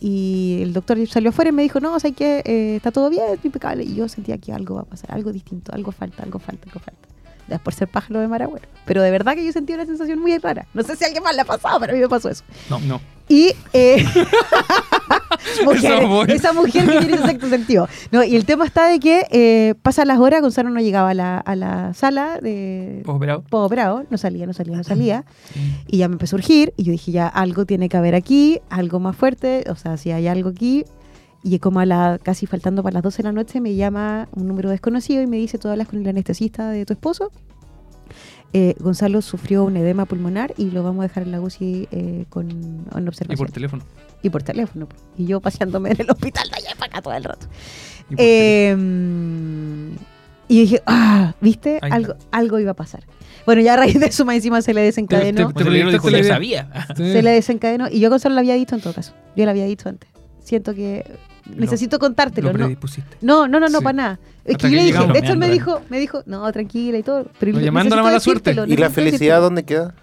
[0.00, 3.38] y el doctor salió afuera y me dijo, no, sé que eh, está todo bien,
[3.44, 3.84] impecable.
[3.84, 6.80] Y yo sentía que algo va a pasar, algo distinto, algo falta, algo falta, algo
[6.80, 7.08] falta.
[7.48, 8.68] Ya por ser pájaro de Maragüero.
[8.84, 10.66] Pero de verdad que yo sentí una sensación muy rara.
[10.74, 12.44] No sé si alguien más le ha pasado, pero a mí me pasó eso.
[12.68, 13.00] No, no.
[13.28, 14.04] Y eh,
[15.64, 17.88] mujer, Esa mujer que tiene ese sexto sentido.
[18.10, 21.14] No, y el tema está de que eh, pasan las horas, Gonzalo no llegaba a
[21.14, 23.44] la, a la sala de Postoperado.
[23.50, 25.24] operado, no salía, no salía, no salía.
[25.86, 28.60] Y ya me empezó a urgir y yo dije, ya algo tiene que haber aquí,
[28.70, 30.84] algo más fuerte, o sea, si hay algo aquí.
[31.42, 34.46] Y como a la, casi faltando para las 12 de la noche me llama un
[34.48, 37.30] número desconocido y me dice, tú hablas con el anestesista de tu esposo.
[38.52, 42.24] Eh, Gonzalo sufrió un edema pulmonar y lo vamos a dejar en la UCI eh,
[42.30, 43.82] con en Y observación por teléfono.
[44.22, 44.88] y por teléfono.
[45.18, 47.46] Y yo paseándome en el hospital de allá para acá todo el rato.
[48.10, 48.14] Y.
[48.16, 48.76] Eh,
[50.50, 51.78] y yo dije, ah, ¿viste?
[51.82, 53.04] Algo, algo iba a pasar.
[53.44, 55.48] Bueno, ya a raíz de eso más encima se le desencadenó.
[55.48, 56.34] Te- Pues dijo, proyectaste ya la idea.
[56.34, 56.86] sabía.
[56.96, 57.88] Se le desencadenó.
[57.90, 59.12] Y yo a Gonzalo lo había dicho en todo caso.
[59.36, 60.08] Yo lo había dicho antes.
[60.48, 61.04] Siento que
[61.54, 62.48] necesito contártelo.
[62.48, 63.16] Lo No, predispusiste.
[63.20, 63.84] no, no, no, no Sí.
[63.84, 64.18] para nada.
[64.46, 67.02] Es que yo le dije, de hecho él me dijo, me dijo, no, tranquila y
[67.02, 67.26] todo.
[67.38, 68.56] Pero llamando la mala suerte.
[68.66, 69.94] ¿Y la felicidad dónde queda?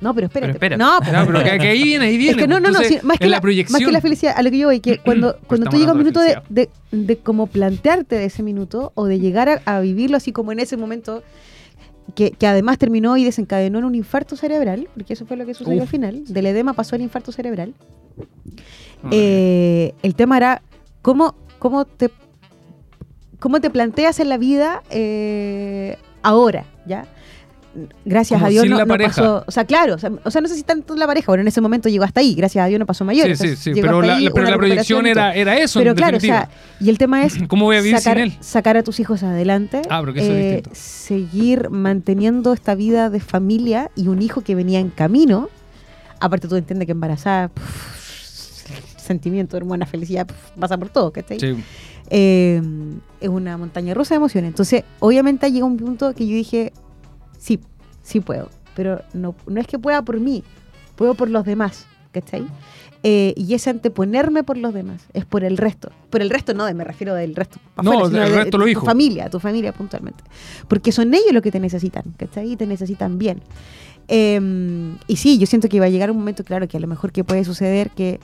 [0.00, 0.52] No, pero espérate.
[0.52, 0.76] espera.
[0.76, 2.30] No, pues, pero que, que ahí viene, ahí viene.
[2.30, 3.72] Es que no, no, no, sí, más, que la, la proyección.
[3.82, 5.92] más que la felicidad, a lo que yo voy, que cuando, cuando tú llegas a
[5.92, 9.60] un minuto de, de de, de como plantearte de ese minuto o de llegar a,
[9.66, 11.22] a vivirlo así como en ese momento,
[12.14, 15.52] que, que además terminó y desencadenó en un infarto cerebral, porque eso fue lo que
[15.52, 15.82] sucedió Uf.
[15.82, 17.74] al final, del edema pasó al infarto cerebral.
[19.10, 20.62] Eh, el tema era
[21.02, 22.10] cómo, cómo, te,
[23.38, 27.06] cómo te planteas en la vida eh, ahora, ¿ya?
[28.04, 30.30] Gracias Como a Dios sin no, la no pasó, o sea, claro, o sea, o
[30.32, 32.64] sea, no sé si tanto la pareja, bueno, en ese momento llegó hasta ahí, gracias
[32.64, 33.28] a Dios no pasó mayor.
[33.36, 33.72] Sí, sí, sí.
[33.72, 36.48] llegó Pero la, pero la proyección era, era eso, Pero en claro, o sea,
[36.80, 38.36] y el tema es ¿Cómo voy a vivir sacar, sin él?
[38.40, 43.08] sacar a tus hijos adelante, Ah, pero que eso es eh, seguir manteniendo esta vida
[43.08, 45.48] de familia y un hijo que venía en camino.
[46.18, 47.52] Aparte tú entiendes que embarazada,
[49.14, 51.40] sentimiento, hermana, felicidad, pff, pasa por todo, ¿cachai?
[51.40, 51.56] Sí.
[52.10, 52.62] Eh,
[53.20, 54.48] es una montaña rusa de emociones.
[54.50, 56.72] Entonces, obviamente llega un punto que yo dije,
[57.38, 57.58] sí,
[58.02, 60.44] sí puedo, pero no, no es que pueda por mí,
[60.96, 62.46] puedo por los demás, ¿cachai?
[63.02, 65.90] Eh, y es anteponerme por los demás, es por el resto.
[66.10, 67.58] Por el resto no, me refiero del resto.
[67.82, 70.22] No, afuera, del de- resto de los tu familia, tu familia puntualmente.
[70.68, 72.52] Porque son ellos los que te necesitan, ¿cachai?
[72.52, 73.40] Y te necesitan bien.
[74.08, 74.38] Eh,
[75.06, 77.10] y sí, yo siento que va a llegar un momento, claro, que a lo mejor
[77.12, 78.20] que puede suceder que,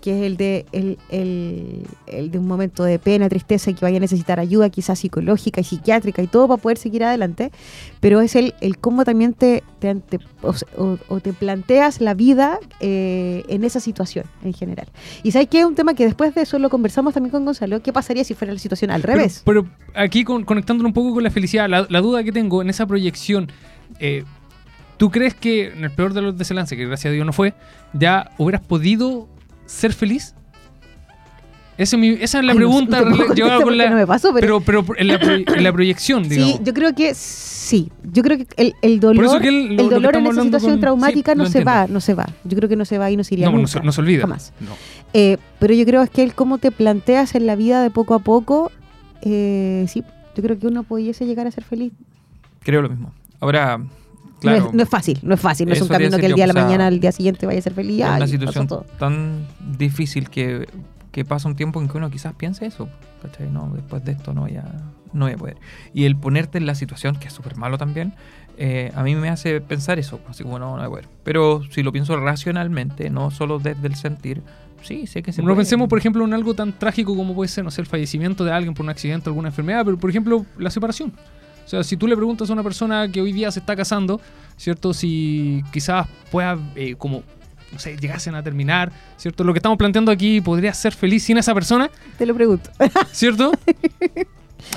[0.00, 3.84] que es el de, el, el- el de un momento de pena, tristeza y que
[3.84, 7.50] vaya a necesitar ayuda quizás psicológica y psiquiátrica y todo para poder seguir adelante,
[8.00, 13.44] pero es el, el cómo también te, te ante- o, te planteas la vida eh,
[13.48, 14.86] en esa situación en general.
[15.22, 17.82] Y sabes que es un tema que después de eso lo conversamos también con Gonzalo,
[17.82, 19.42] ¿qué pasaría si fuera la situación al Pero- revés?
[19.44, 22.70] Pero, aquí con- conectándolo un poco con la felicidad, la, la duda que tengo en
[22.70, 23.50] esa proyección,
[24.00, 24.24] eh,
[24.96, 27.54] ¿tú crees que en el peor de los desenlaces, que gracias a Dios no fue,
[27.92, 29.28] ya hubieras podido
[29.68, 30.34] ser feliz?
[31.76, 33.84] Esa es, mi- esa es la Ay, pregunta no llevada con la...
[33.84, 36.54] porque no me pasó, pero- pero, pero en, la, pro- en la proyección, digamos.
[36.56, 37.92] Sí, yo creo que sí.
[38.02, 41.32] Yo creo que el, el dolor, que el- lo- dolor en esa situación con- traumática
[41.32, 41.70] sí, no se entiendo.
[41.70, 42.26] va, no se va.
[42.42, 44.00] Yo creo que no se va y no se iría no, no, se, no se
[44.00, 44.22] olvida.
[44.22, 44.52] Jamás.
[45.14, 48.14] Eh, pero yo creo es que el cómo te planteas en la vida de poco
[48.14, 48.72] a poco,
[49.22, 50.02] eh, sí,
[50.34, 51.92] yo creo que uno pudiese llegar a ser feliz.
[52.64, 53.12] Creo lo mismo.
[53.38, 53.80] Ahora,
[54.38, 55.98] No, claro, es, no es fácil, no es fácil, no es un Eso iba a
[55.98, 58.00] camino que el día de la sea, mañana, al día siguiente vaya a ser feliz.
[58.00, 59.46] es una situación tan
[59.76, 60.68] difícil que,
[61.10, 62.88] que pasa un tiempo en que uno quizás piense eso.
[63.22, 63.50] ¿cachai?
[63.50, 64.64] No, después de esto no voy a,
[65.12, 65.56] no voy a poder.
[65.92, 68.14] Y el ponerte en la situación, que es súper malo también,
[68.56, 71.08] eh, a mí me hace pensar eso, así como no, no voy a poder.
[71.24, 74.42] Pero si lo pienso racionalmente, no solo desde el sentir,
[74.82, 77.64] sí, sé que se No pensemos, por ejemplo, en algo tan trágico como puede ser,
[77.64, 80.70] no sé, el fallecimiento de alguien por un accidente, alguna enfermedad, pero por ejemplo, la
[80.70, 81.12] separación.
[81.68, 84.22] O sea, si tú le preguntas a una persona que hoy día se está casando,
[84.56, 84.94] ¿cierto?
[84.94, 87.22] Si quizás pueda eh, como
[87.70, 89.44] no sé, llegasen a terminar, ¿cierto?
[89.44, 92.70] Lo que estamos planteando aquí podría ser feliz sin esa persona, Te lo pregunto.
[93.12, 93.52] ¿cierto?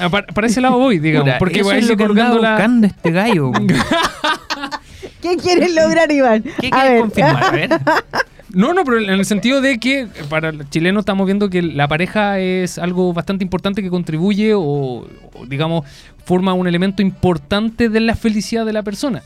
[0.02, 2.08] Ah, para, para ese lado voy, digamos, porque eso voy a es lo ir que
[2.14, 2.30] la...
[2.32, 3.54] buscando este gallo.
[5.22, 6.44] ¿Qué quieres lograr, Iván?
[6.44, 7.00] ¿Qué A quieres ver.
[7.00, 7.44] confirmar?
[7.46, 7.70] A ver.
[8.54, 11.88] No, no, pero en el sentido de que para el chileno estamos viendo que la
[11.88, 15.06] pareja es algo bastante importante que contribuye o, o,
[15.48, 15.86] digamos,
[16.26, 19.22] forma un elemento importante de la felicidad de la persona.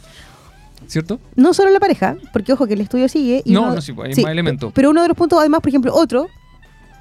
[0.88, 1.20] ¿Cierto?
[1.36, 3.42] No solo la pareja, porque ojo que el estudio sigue.
[3.46, 4.72] Y No, uno- no, sí, hay más elementos.
[4.74, 6.28] Pero uno de los puntos, además, por ejemplo, otro,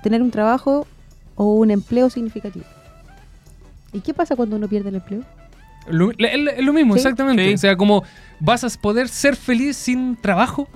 [0.02, 0.86] tener un trabajo
[1.34, 2.64] o un empleo significativo.
[3.92, 5.22] ¿Y qué pasa cuando uno pierde el empleo?
[5.88, 7.00] Lo, lo mismo, Sí.
[7.00, 7.46] exactamente.
[7.46, 7.54] Sí.
[7.54, 8.04] O sea, como
[8.40, 10.66] vas a poder ser feliz sin trabajo.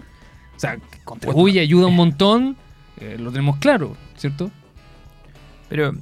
[0.59, 2.57] O sea, que contribuye, ayuda un montón.
[3.01, 4.51] eh, lo tenemos claro, ¿cierto?
[5.69, 5.93] Pero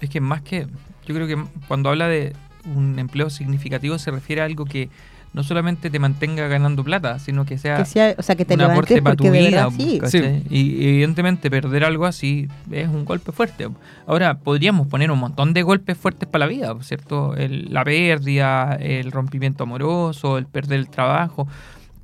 [0.00, 0.66] es que más que.
[1.06, 1.36] Yo creo que
[1.68, 2.34] cuando habla de
[2.74, 4.88] un empleo significativo se refiere a algo que
[5.34, 8.54] no solamente te mantenga ganando plata, sino que sea, Que sea, o sea, que te
[8.54, 9.68] un aporte para tu vida.
[9.76, 9.98] sí.
[10.00, 10.42] ¿cachai?
[10.48, 13.68] Y evidentemente perder algo así es un golpe fuerte.
[14.06, 17.34] Ahora, podríamos poner un montón de golpes fuertes para la vida, ¿cierto?
[17.36, 21.48] El- la pérdida, el rompimiento amoroso, el perder el trabajo.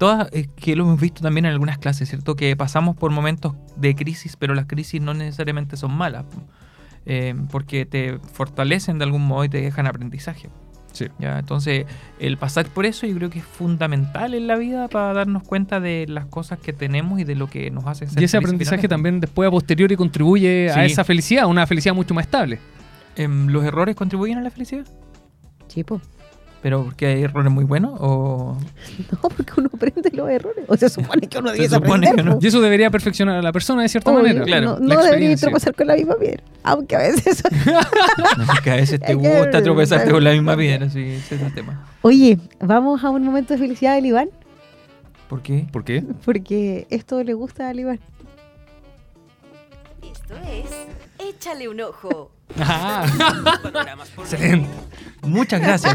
[0.00, 2.34] Todas, es que lo hemos visto también en algunas clases, ¿cierto?
[2.34, 6.24] Que pasamos por momentos de crisis, pero las crisis no necesariamente son malas.
[7.04, 10.48] eh, porque te fortalecen de algún modo y te dejan aprendizaje.
[10.92, 11.08] Sí.
[11.18, 11.38] ¿ya?
[11.38, 11.84] Entonces,
[12.18, 15.80] el pasar por eso yo creo que es fundamental en la vida para darnos cuenta
[15.80, 18.88] de las cosas que tenemos y de lo que nos hace ser Y ese aprendizaje
[18.88, 22.58] también después a posteriori contribuye a esa felicidad, una felicidad mucho más estable.
[23.16, 24.86] Em, ¿Los errores contribuyen a la felicidad?
[25.68, 26.00] Sí, po.
[26.62, 27.92] ¿Pero porque hay errores muy buenos?
[28.00, 28.56] ¿O
[29.22, 30.64] No, porque uno aprende los errores.
[30.68, 32.16] O se supone que uno Se debe supone aprender.
[32.26, 32.38] que no.
[32.40, 34.44] Y eso debería perfeccionar a la persona de cierta Obvio, manera.
[34.44, 36.42] claro, No, debería tropezar con la misma piedra.
[36.62, 37.42] Aunque a veces.
[38.38, 40.90] no, porque a veces te gusta tropezarte con la misma piedra?
[40.90, 41.86] Sí, ese es el tema.
[42.02, 44.28] Oye, vamos a un momento de felicidad del Iván.
[45.28, 45.66] ¿Por qué?
[45.72, 46.04] ¿Por qué?
[46.24, 48.00] Porque esto le gusta al Iván.
[50.02, 52.32] Esto es Échale un ojo.
[52.58, 53.06] Ah,
[54.18, 54.68] excelente.
[55.22, 55.94] Muchas gracias,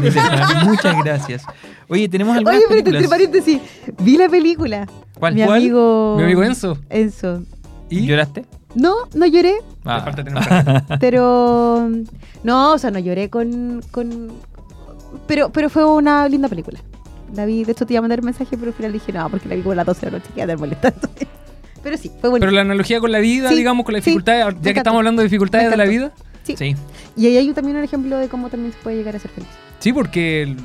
[0.64, 1.44] Muchas gracias.
[1.88, 3.02] Oye, tenemos algunas Oye, películas.
[3.04, 3.60] entre paréntesis.
[3.98, 4.86] Vi la película.
[5.18, 5.34] ¿Cuál?
[5.34, 5.58] Mi ¿Cuál?
[5.60, 6.14] amigo.
[6.16, 6.78] Mi amigo Enzo.
[6.90, 7.42] Enzo.
[7.90, 8.06] ¿Y?
[8.06, 8.44] ¿Lloraste?
[8.74, 10.02] No, no lloré, Ah.
[10.02, 10.42] Falta tener
[11.00, 11.88] pero.
[12.44, 13.82] No, o sea, no lloré con.
[13.90, 14.32] con
[15.26, 16.78] pero, pero fue una linda película.
[17.34, 19.28] La vi, de hecho te iba a mandar un mensaje, pero al final dije, no,
[19.30, 21.08] porque la vi como a las 12 de la noche, que andar molestando.
[21.82, 22.40] Pero sí, fue bonito.
[22.40, 24.98] Pero la analogía con la vida, Sí, digamos, con sí, dificultades, me ya que estamos
[24.98, 26.10] hablando de dificultades de la vida.
[26.46, 26.56] Sí.
[26.56, 26.76] Sí.
[27.16, 29.48] Y ahí hay también un ejemplo de cómo también se puede llegar a ser feliz.
[29.80, 30.56] Sí, porque el-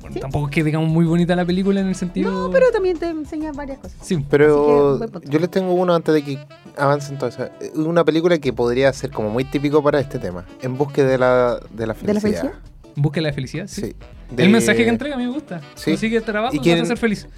[0.00, 0.20] bueno, Sí.
[0.20, 2.30] tampoco es que digamos muy bonita la película en el sentido.
[2.30, 3.96] No, pero también te enseña varias cosas.
[4.02, 4.16] Sí.
[4.16, 6.38] Que, Pero yo les tengo uno antes de que
[6.76, 7.44] avancen todo eso.
[7.60, 10.46] Eh, Una película que podría ser como muy típico para este tema.
[10.62, 12.14] En búsqueda de la, de la ¿De felicidad.
[12.14, 12.52] la felicidad?
[12.96, 13.66] Busca la felicidad.
[13.68, 13.82] Sí.
[13.82, 13.94] Sí.
[14.34, 15.60] De- El mensaje que entrega a mí me gusta.
[15.74, 15.90] Sí.
[15.92, 17.28] Consigue trabajo Y y quieren- vas a ser feliz.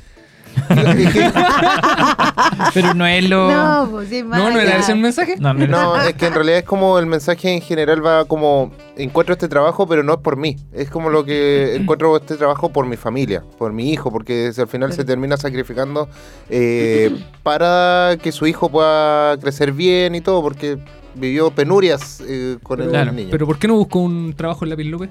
[2.74, 3.50] Pero no es lo.
[3.50, 5.36] No, pues sí, No, no era ese el mensaje.
[5.38, 8.72] No, no, No, es que en realidad es como el mensaje en general va como
[8.96, 10.56] encuentro este trabajo, pero no es por mí.
[10.72, 14.68] Es como lo que encuentro este trabajo por mi familia, por mi hijo, porque al
[14.68, 16.08] final se termina sacrificando
[16.48, 20.78] eh, para que su hijo pueda crecer bien y todo, porque
[21.14, 23.28] vivió penurias eh, con el Claro, niño.
[23.30, 25.10] Pero ¿por qué no buscó un trabajo en Lápiz López?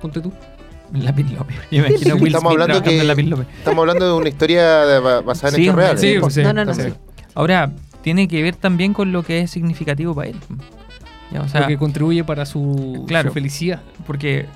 [0.00, 0.32] Ponte tú.
[0.92, 1.56] Lápiz López.
[1.70, 3.46] Imagino Will Estamos Smith hablando que- en Lápiz López.
[3.58, 6.00] Estamos hablando de una historia basada en Sí, hechos reales.
[6.00, 6.74] sí, pues, sí, no, no, no.
[7.34, 7.70] Ahora,
[8.02, 10.36] tiene que ver también con lo que es significativo para él.
[11.30, 13.28] Ya, o sea, lo que contribuye para su, Claro.
[13.30, 13.80] su felicidad.
[14.06, 14.46] porque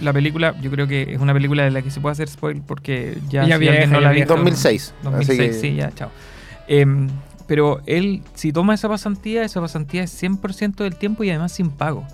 [0.00, 2.60] la película, yo creo que es una película de la que se puede hacer spoil
[2.66, 4.34] porque ya, Ya si vieja, alguien no ya la ha visto.
[4.34, 4.94] 2006.
[5.04, 6.10] 2006, así que- sí, ya, chao.
[6.66, 7.08] Em,
[7.46, 11.70] pero él, si toma esa pasantía, esa pasantía es 100% del tiempo y además sin
[11.70, 12.04] pago.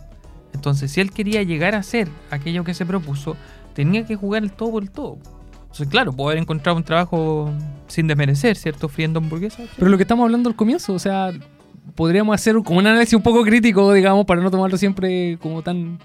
[0.54, 3.36] Entonces, si él quería llegar a hacer aquello que se propuso,
[3.74, 5.18] tenía que jugar el todo por el todo.
[5.62, 7.50] Entonces, claro, poder encontrar un trabajo
[7.88, 8.88] sin desmerecer, ¿cierto?
[8.88, 9.68] Friendo hamburguesas.
[9.76, 11.32] Pero lo que estamos hablando al comienzo, o sea,
[11.96, 15.98] podríamos hacer como un análisis un poco crítico, digamos, para no tomarlo siempre como tan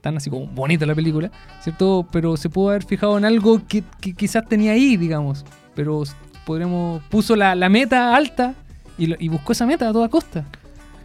[0.00, 2.06] tan así como bonita la película, ¿cierto?
[2.10, 5.44] Pero se pudo haber fijado en algo que, que quizás tenía ahí, digamos.
[5.74, 6.14] Pero s-
[6.46, 8.54] podríamos, puso la, la meta alta
[8.96, 10.46] y, y buscó esa meta a toda costa.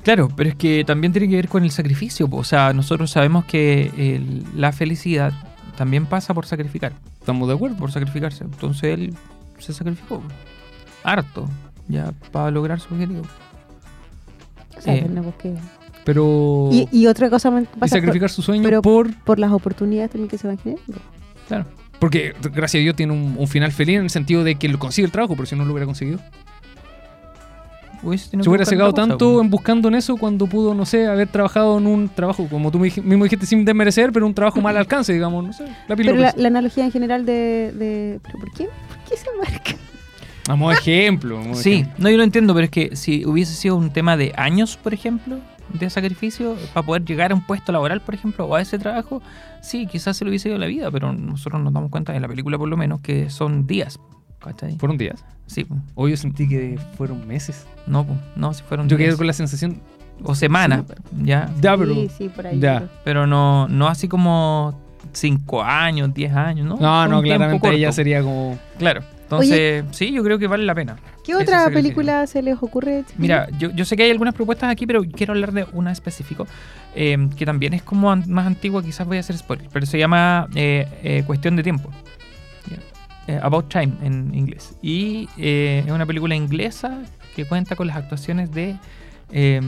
[0.05, 2.29] Claro, pero es que también tiene que ver con el sacrificio.
[2.31, 5.33] O sea, nosotros sabemos que el- la felicidad
[5.75, 7.75] también pasa por sacrificar, ¿Estamos de acuerdo?
[7.75, 8.43] por sacrificarse.
[8.45, 9.13] Entonces él
[9.59, 10.21] se sacrificó.
[11.03, 11.49] Harto,
[11.87, 13.23] ya, para lograr su objetivo.
[14.77, 15.55] O sea, Eh, tenemos que-
[16.03, 16.69] Pero...
[16.71, 19.11] y, y otra cosa me y pasa por, sacrificar su sueño pero- por...
[19.23, 20.99] por las oportunidades también que se van generando.
[21.47, 21.65] Claro.
[21.99, 24.77] Porque, gracias a Dios, tiene un, un final feliz en el sentido de que lo
[24.77, 26.19] consigue el trabajo, pero si no lo hubiera conseguido.
[28.05, 31.27] Hubiese tenido Se hubiera cosa, tanto en buscando en eso cuando pudo, no sé, haber
[31.27, 34.77] trabajado en un trabajo, como tú mi- mismo dijiste, sin desmerecer, pero un trabajo mal
[34.77, 35.65] alcance, digamos, no sé.
[35.87, 38.65] La Pero la, la analogía en general de, de- ¿Pero por qué?
[38.65, 39.75] ¿Por qué esa marca?
[40.47, 41.41] Vamos ejemplo.
[41.55, 41.93] Sí, ejemplo.
[41.97, 44.93] no, yo lo entiendo, pero es que si hubiese sido un tema de años, por
[44.93, 45.37] ejemplo,
[45.73, 49.23] de sacrificio, para poder llegar a un puesto laboral, por ejemplo, o a ese trabajo,
[49.61, 52.27] sí, quizás se lo hubiese ido la vida, pero nosotros nos damos cuenta, en la
[52.27, 53.99] película por lo menos, que son días.
[54.45, 54.77] ¿Cachai?
[54.77, 55.23] ¿Fueron días?
[55.47, 55.79] Sí, pues.
[55.95, 57.65] Hoy yo sentí que fueron meses.
[57.87, 59.09] no, pues, no, si fueron Yo días.
[59.09, 59.81] quedé con la sensación.
[60.23, 60.83] O semanas,
[61.23, 61.51] ya.
[61.61, 61.93] Ya, pero.
[61.93, 62.57] Sí, sí, por ahí.
[62.59, 62.87] Ya.
[63.03, 64.79] Pero no, no así como
[65.11, 66.75] cinco años, 10 años, ¿no?
[66.77, 67.95] No, Fue no, claramente ella corto.
[67.95, 68.57] sería como.
[68.77, 69.01] Claro.
[69.23, 70.97] Entonces, sí, yo creo que vale la pena.
[71.23, 73.03] ¿Qué otra película se les ocurre?
[73.17, 76.45] Mira, yo, yo sé que hay algunas propuestas aquí, pero quiero hablar de una específico,
[76.93, 79.97] eh, que también es como an- más antigua, quizás voy a hacer spoiler, pero se
[79.97, 81.89] llama eh, eh, Cuestión de Tiempo.
[83.27, 84.77] Eh, About Time en inglés.
[84.81, 86.99] Y eh, es una película inglesa
[87.35, 88.75] que cuenta con las actuaciones de
[89.31, 89.61] eh,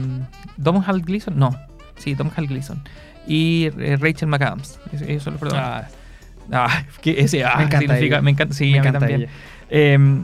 [0.56, 1.50] Domhnall Gleeson, no,
[1.96, 2.82] sí, Domhnall Gleeson,
[3.26, 4.78] y eh, Rachel McAdams.
[5.06, 5.92] Ellos son los protagonistas.
[6.52, 9.22] Ah, que ese ah, Me encanta significa- me encanta, sí, me a mí encanta también.
[9.22, 9.30] ella.
[9.70, 10.22] Eh,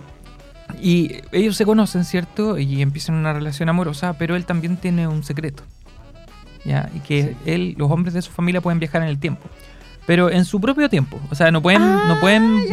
[0.81, 2.59] y ellos se conocen, ¿cierto?
[2.59, 5.63] Y empiezan una relación amorosa, pero él también tiene un secreto.
[6.65, 6.89] ¿Ya?
[6.95, 9.43] Y que él, los hombres de su familia pueden viajar en el tiempo.
[10.07, 11.19] Pero en su propio tiempo.
[11.31, 12.65] O sea, no pueden, no pueden,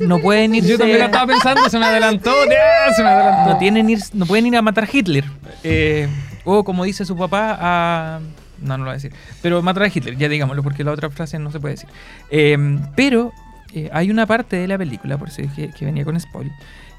[0.00, 0.70] no pueden irse.
[0.70, 2.30] Yo también la estaba pensando, se me adelantó.
[2.50, 3.52] ya, se me adelantó.
[3.52, 5.24] no tienen ir, no pueden ir a matar a Hitler.
[5.62, 6.08] Eh,
[6.44, 8.20] o como dice su papá, a.
[8.60, 9.12] No, no lo voy a decir.
[9.42, 11.88] Pero matar a Hitler, ya digámoslo, porque la otra frase no se puede decir.
[12.30, 13.32] Eh, pero
[13.74, 16.52] eh, hay una parte de la película, por eso dije que venía con spoil,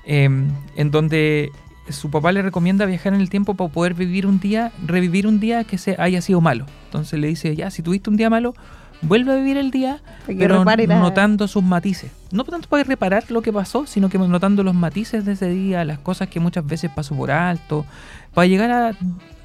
[0.06, 1.50] eh, en donde
[1.90, 5.40] su papá le recomienda viajar en el tiempo para poder vivir un día, revivir un
[5.40, 6.66] día que se haya sido malo.
[6.86, 8.56] Entonces le dice, ya, si tuviste un día malo,
[9.02, 12.12] vuelve a vivir el día, pero notando sus matices.
[12.32, 15.86] No tanto para reparar lo que pasó, sino que notando los matices de ese día,
[15.86, 17.86] las cosas que muchas veces pasó por alto,
[18.34, 18.98] para llegar a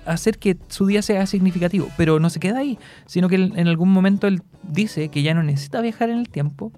[0.07, 1.89] hacer que su día sea significativo.
[1.97, 5.43] Pero no se queda ahí, sino que en algún momento él dice que ya no
[5.43, 6.73] necesita viajar en el tiempo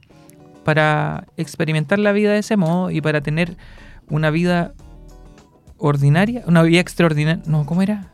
[0.64, 3.56] para experimentar la vida de ese modo y para tener
[4.08, 4.74] una vida
[5.78, 7.42] ordinaria, una vida extraordinaria.
[7.46, 8.12] No, ¿cómo era?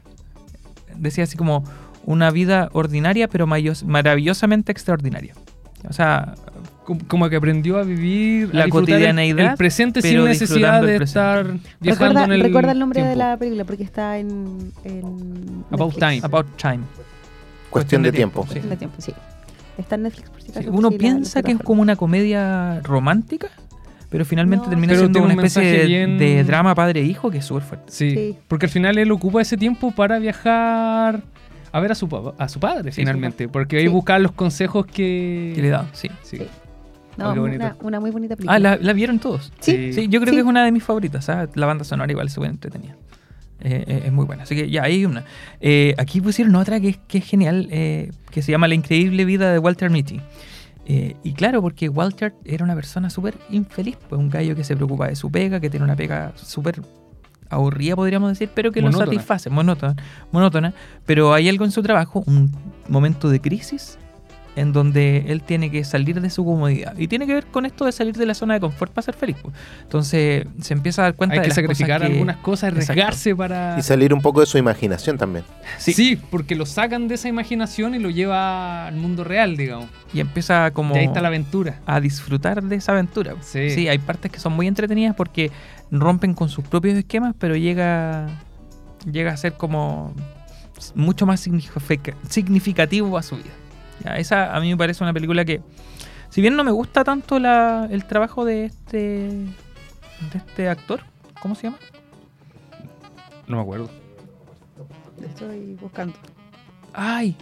[0.97, 1.65] Decía así como
[2.09, 5.35] una vida ordinaria, pero maravillosamente extraordinaria.
[5.89, 6.35] O sea,
[7.07, 10.97] Como- que aprendió a vivir La a disfrutar el- cotidianeidad, el presente sin necesidad de
[10.97, 14.73] estar viajando Recuerda, en el recuerda el nombre de la película porque está en.
[14.85, 15.99] en About Netflix.
[15.99, 16.21] Time.
[16.25, 16.81] About Time.
[17.71, 18.43] Cuestión de tiempo.
[18.45, 18.49] sí.
[18.49, 19.13] Cuestión de tiempo, sí.
[19.77, 20.73] Está en Netflix por si Sí, acaso.
[20.73, 23.49] Uno sí, piensa que es como una comedia romántica,
[24.09, 27.39] pero finalmente No, termina Pero siendo una un especie de, bien- de drama padre-hijo que
[27.39, 27.93] es súper fuerte.
[27.93, 28.37] Sí, Sí.
[28.49, 31.23] porque al final él ocupa ese tiempo para viajar
[31.79, 33.49] a ver a su, a su padre, Sí, finalmente.
[33.49, 33.89] Porque ahí Sí.
[33.89, 35.53] buscar los consejos que...
[35.55, 36.09] Que le da, sí.
[36.23, 36.39] Sí.
[36.39, 36.47] Sí.
[37.17, 38.55] No, Oh, una, una muy bonita película.
[38.55, 39.53] Ah, ¿la, la vieron todos?
[39.59, 39.93] Sí.
[39.93, 40.37] Sí, yo creo Sí.
[40.37, 41.25] que es una de mis favoritas.
[41.25, 41.51] ¿sabes?
[41.57, 42.95] La banda sonora igual se entretenida.
[43.61, 44.45] Eh, eh, es muy buena.
[44.45, 45.25] Así que ya, ahí hay una.
[45.61, 49.25] Eh, aquí pusieron otra que, es- que es genial, eh, que se llama La increíble
[49.25, 50.21] vida de Walter Mitty.
[50.87, 54.77] Eh, y claro, porque Walter era una persona súper infeliz, pues un gallo que se
[54.77, 56.81] preocupa de su pega, que tiene una pega súper
[57.51, 59.97] aburrida, podríamos decir, pero que lo satisface, monótona,
[60.33, 60.75] monótona.
[61.07, 62.51] Pero hay algo en su trabajo, un
[62.89, 63.99] momento de crisis,
[64.57, 66.99] en donde él tiene que salir de su comodidad.
[66.99, 69.15] Y tiene que ver con esto de salir de la zona de confort para ser
[69.15, 69.37] feliz.
[69.41, 69.55] pues.
[69.83, 72.73] Entonces se empieza a dar cuenta Hay de que las cosas sacrificar que- algunas cosas,
[72.73, 73.77] arriesgarse para...
[73.79, 75.45] Y salir un poco de su imaginación también.
[75.79, 75.93] Sí.
[75.93, 76.19] Sí.
[76.31, 79.87] porque lo sacan de esa imaginación y lo lleva al mundo real, digamos.
[80.13, 81.79] Y empieza como Y ahí está la aventura.
[81.87, 83.35] a disfrutar de esa aventura.
[83.43, 83.87] Sí.
[83.87, 85.53] hay partes que son muy entretenidas porque
[85.91, 88.29] rompen con sus propios esquemas, pero llega,
[89.11, 90.13] llega a ser como
[90.95, 93.51] mucho más significa- significativo a su vida.
[94.05, 95.61] Ya, esa a mí me parece una película que,
[96.31, 99.49] si bien no me gusta tanto la- el trabajo de este, de
[100.35, 101.01] este actor,
[101.43, 101.79] ¿cómo se llama?
[103.47, 103.91] No me acuerdo.
[105.25, 106.15] Estoy buscando.
[106.93, 107.37] Ay,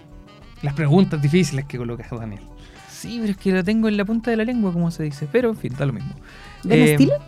[0.62, 2.40] Las preguntas difíciles que colocas, Daniel.
[2.88, 5.28] sí, pero es que lo tengo en la punta de la lengua, como se dice.
[5.30, 6.14] Pero, en fin, da lo mismo.
[6.64, 7.18] ¿Ben Eh, Stiller?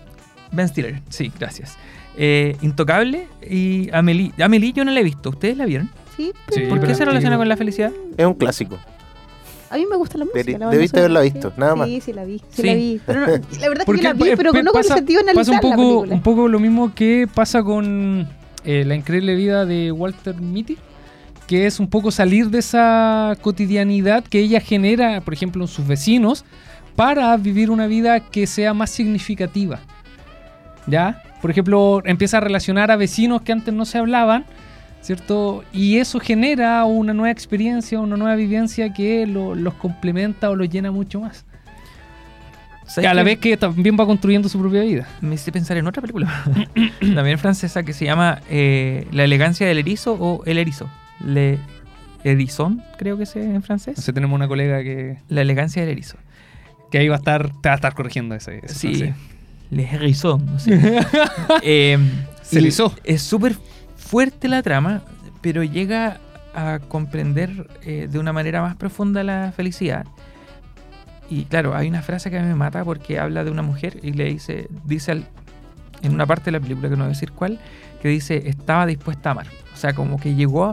[0.53, 1.77] Ben Stiller, sí, gracias.
[2.17, 4.33] Eh, Intocable y Amelie.
[4.43, 5.31] Amelie yo no la he visto.
[5.31, 5.91] ¿Ustedes la vieron?
[6.17, 7.93] Sí, Sí, ¿Por qué pero se relaciona con la felicidad?
[8.17, 8.77] Es un clásico.
[9.71, 10.41] A mí me gusta la música.
[10.43, 11.89] Debí- la debiste haberla visto, nada más.
[11.89, 12.39] Sí, sí la vi.
[12.51, 12.67] Sí, Sí.
[12.67, 13.01] la vi.
[13.07, 14.95] Pero no, la verdad es que yo la vi, pero pe- no con el pasa-
[14.97, 16.15] sentido de Pasa analizar un la poco, película.
[16.15, 18.27] un poco lo mismo que pasa con
[18.65, 20.77] eh, La increíble vida de Walter Mitty,
[21.47, 25.87] que es un poco salir de esa cotidianidad que ella genera, por ejemplo, en sus
[25.87, 26.45] vecinos,
[26.97, 29.79] para vivir una vida que sea más significativa.
[30.89, 31.23] ¿Ya?
[31.41, 34.45] Por ejemplo, empieza a relacionar a vecinos que antes no se hablaban,
[35.03, 35.63] ¿cierto?
[35.73, 40.69] Y eso genera una nueva experiencia, una nueva vivencia que lo- los complementa o los
[40.69, 41.45] llena mucho más.
[42.87, 45.07] ¿Sabes A la vez que también va construyendo su propia vida.
[45.21, 46.43] Me hice pensar en otra película,
[47.15, 50.89] también francesa, que se llama eh, La elegancia del erizo o El erizo.
[51.25, 51.59] Le
[52.25, 53.89] Erizón, creo que es en francés.
[53.89, 56.17] Entonces tenemos una colega que, La elegancia del erizo.
[56.91, 58.61] que ahí va a estar, te va a estar corrigiendo ese.
[58.65, 58.95] ese Sí.
[58.97, 59.15] francés.
[59.71, 61.01] Les erizó, no sé.
[61.63, 61.99] Eh,
[62.43, 62.95] Se y erizó.
[63.05, 63.57] Es súper
[63.97, 65.03] fuerte la trama,
[65.41, 66.19] pero llega
[66.55, 70.07] a comprender eh, de una manera más profunda la felicidad.
[71.31, 73.99] Y claro, hay una frase que a mí me mata porque habla de una mujer
[74.03, 75.27] y le dice, dice al-
[76.03, 77.59] en una parte de la película, que no voy a decir cuál,
[78.01, 79.47] que dice, estaba dispuesta a amar.
[79.75, 80.73] O sea, como que llegó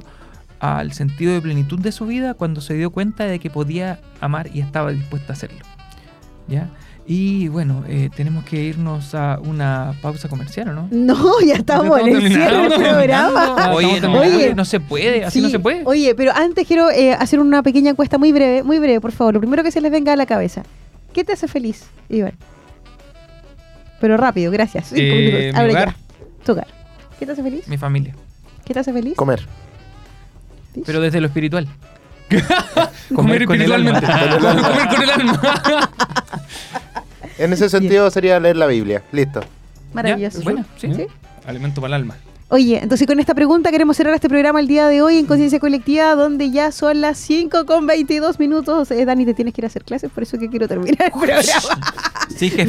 [0.60, 4.50] al sentido de plenitud de su vida cuando se dio cuenta de que podía amar
[4.54, 5.60] y estaba dispuesta a hacerlo.
[6.48, 6.70] ¿Ya?
[7.08, 10.88] Y bueno, eh, tenemos que irnos a una pausa comercial, ¿o no?
[10.89, 13.72] No, ya estamos en el cierre del programa.
[13.74, 14.20] Oye, no, terminando.
[14.38, 15.84] oye, no se puede, así no se puede.
[15.86, 19.36] Oye, pero antes quiero eh, hacer una pequeña encuesta muy breve, muy breve, por favor.
[19.36, 20.64] Lo primero que se les venga a la cabeza.
[21.14, 22.34] ¿Qué te hace feliz, Iván?
[24.01, 24.88] Pero rápido, gracias.
[24.88, 25.39] Cinco Eh, minutos.
[25.53, 25.89] mi Ahora hogar.
[25.89, 26.43] ya.
[26.43, 26.68] Tu hogar.
[27.20, 27.68] ¿Qué te hace feliz?
[27.68, 28.16] Mi familia.
[28.66, 29.16] ¿Qué te hace feliz?
[29.16, 29.45] Comer.
[30.86, 31.68] Pero desde lo espiritual.
[33.16, 34.00] Comer, con el alma.
[34.00, 34.62] espiritualmente.
[34.70, 35.92] Comer con el alma.
[37.38, 39.04] En ese sentido sería leer la Biblia.
[39.12, 39.42] Listo.
[39.94, 40.42] Maravilloso.
[40.42, 40.94] Bueno, sí.
[40.94, 41.08] ¿Sí?
[41.46, 42.16] Alimento para el alma.
[42.50, 45.60] Oye, entonces con esta pregunta queremos cerrar este programa el día de hoy en Conciencia
[45.60, 48.91] Colectiva, donde ya son las 5 con 22 minutos.
[48.91, 51.12] Eh, Dani, te tienes que ir a hacer clases, por eso que quiero terminar el
[51.12, 51.41] programa.
[52.36, 52.66] Sí, jefa.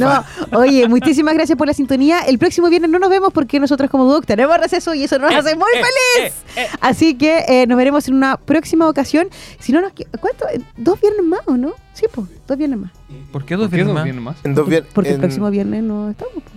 [0.53, 2.20] No, oye, muchísimas gracias por la sintonía.
[2.20, 5.35] El próximo viernes no nos vemos porque nosotros como Duoc tenemos receso y eso nos
[5.35, 5.83] hace muy eh,
[6.22, 6.35] feliz.
[6.81, 9.29] Así que eh, nos veremos en una próxima ocasión.
[9.59, 9.93] Si no nos...
[10.20, 10.47] ¿Cuánto?
[10.53, 11.72] Eh, ¿Dos viernes más o no?
[11.95, 12.93] Sí, pues, dos viernes más.
[13.33, 14.05] ¿Por qué dos ¿Por qué viernes dos más?
[14.05, 14.37] viernes más?
[14.45, 16.35] En dos, vier- Porque el en- próximo viernes no estamos.
[16.35, 16.51] po.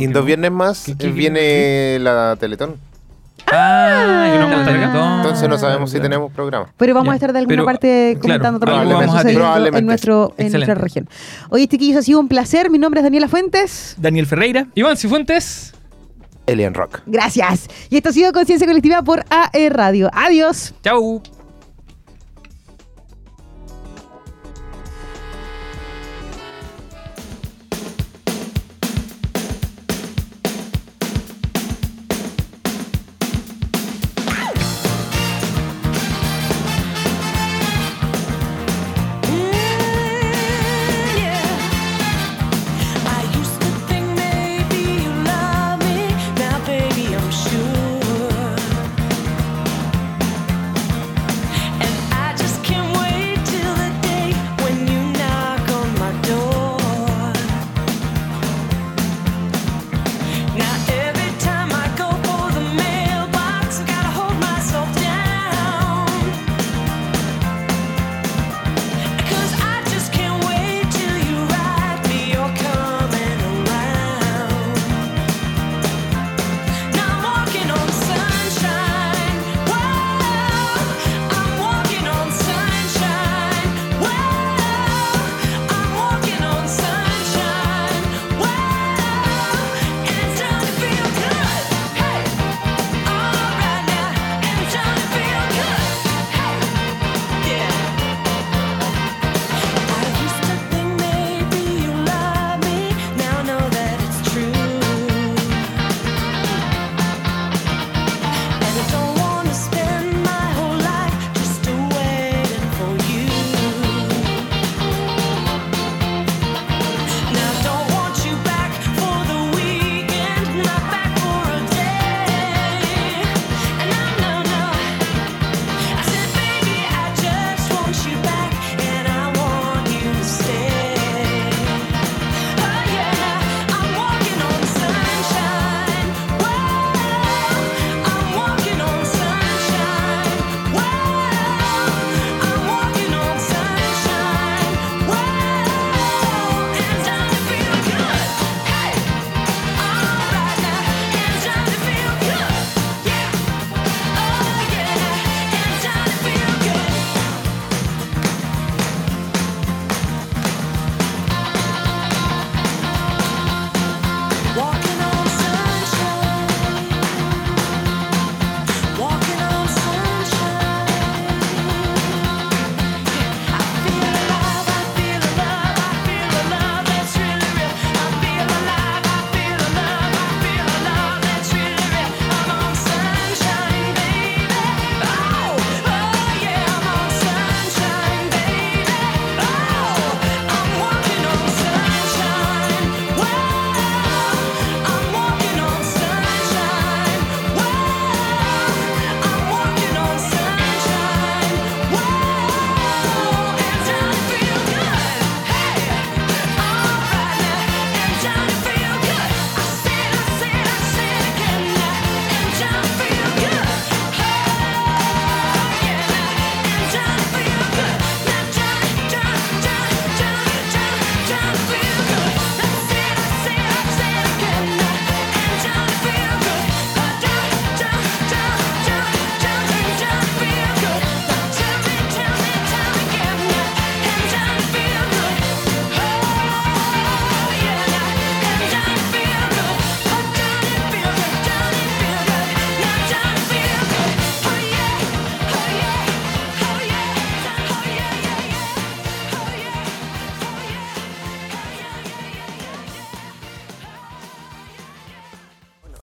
[0.00, 2.76] Y en dos viernes más ¿Qué- qué viene la Teletón.
[3.52, 4.64] Ah, ¿Y no?
[4.64, 5.16] Teletón.
[5.18, 6.02] Entonces no sabemos si Ya.
[6.02, 6.72] tenemos programa.
[6.76, 9.34] Pero vamos Ya, a estar de alguna pero, parte claro, comentando también lo que probablemente.
[9.34, 9.78] probablemente.
[9.78, 11.08] en, nuestro, en nuestra región.
[11.48, 12.70] Oye, chiquillos, ha sido un placer.
[12.70, 13.96] Mi nombre es Daniela Fuentes.
[13.98, 14.66] Daniel Ferreira.
[14.74, 15.74] Iván Cifuentes.
[16.46, 17.00] Alien Rock.
[17.06, 17.68] Gracias.
[17.90, 20.10] Y esto ha sido Conciencia Colectiva por AE Radio.
[20.12, 20.74] Adiós.
[20.84, 21.22] Chau.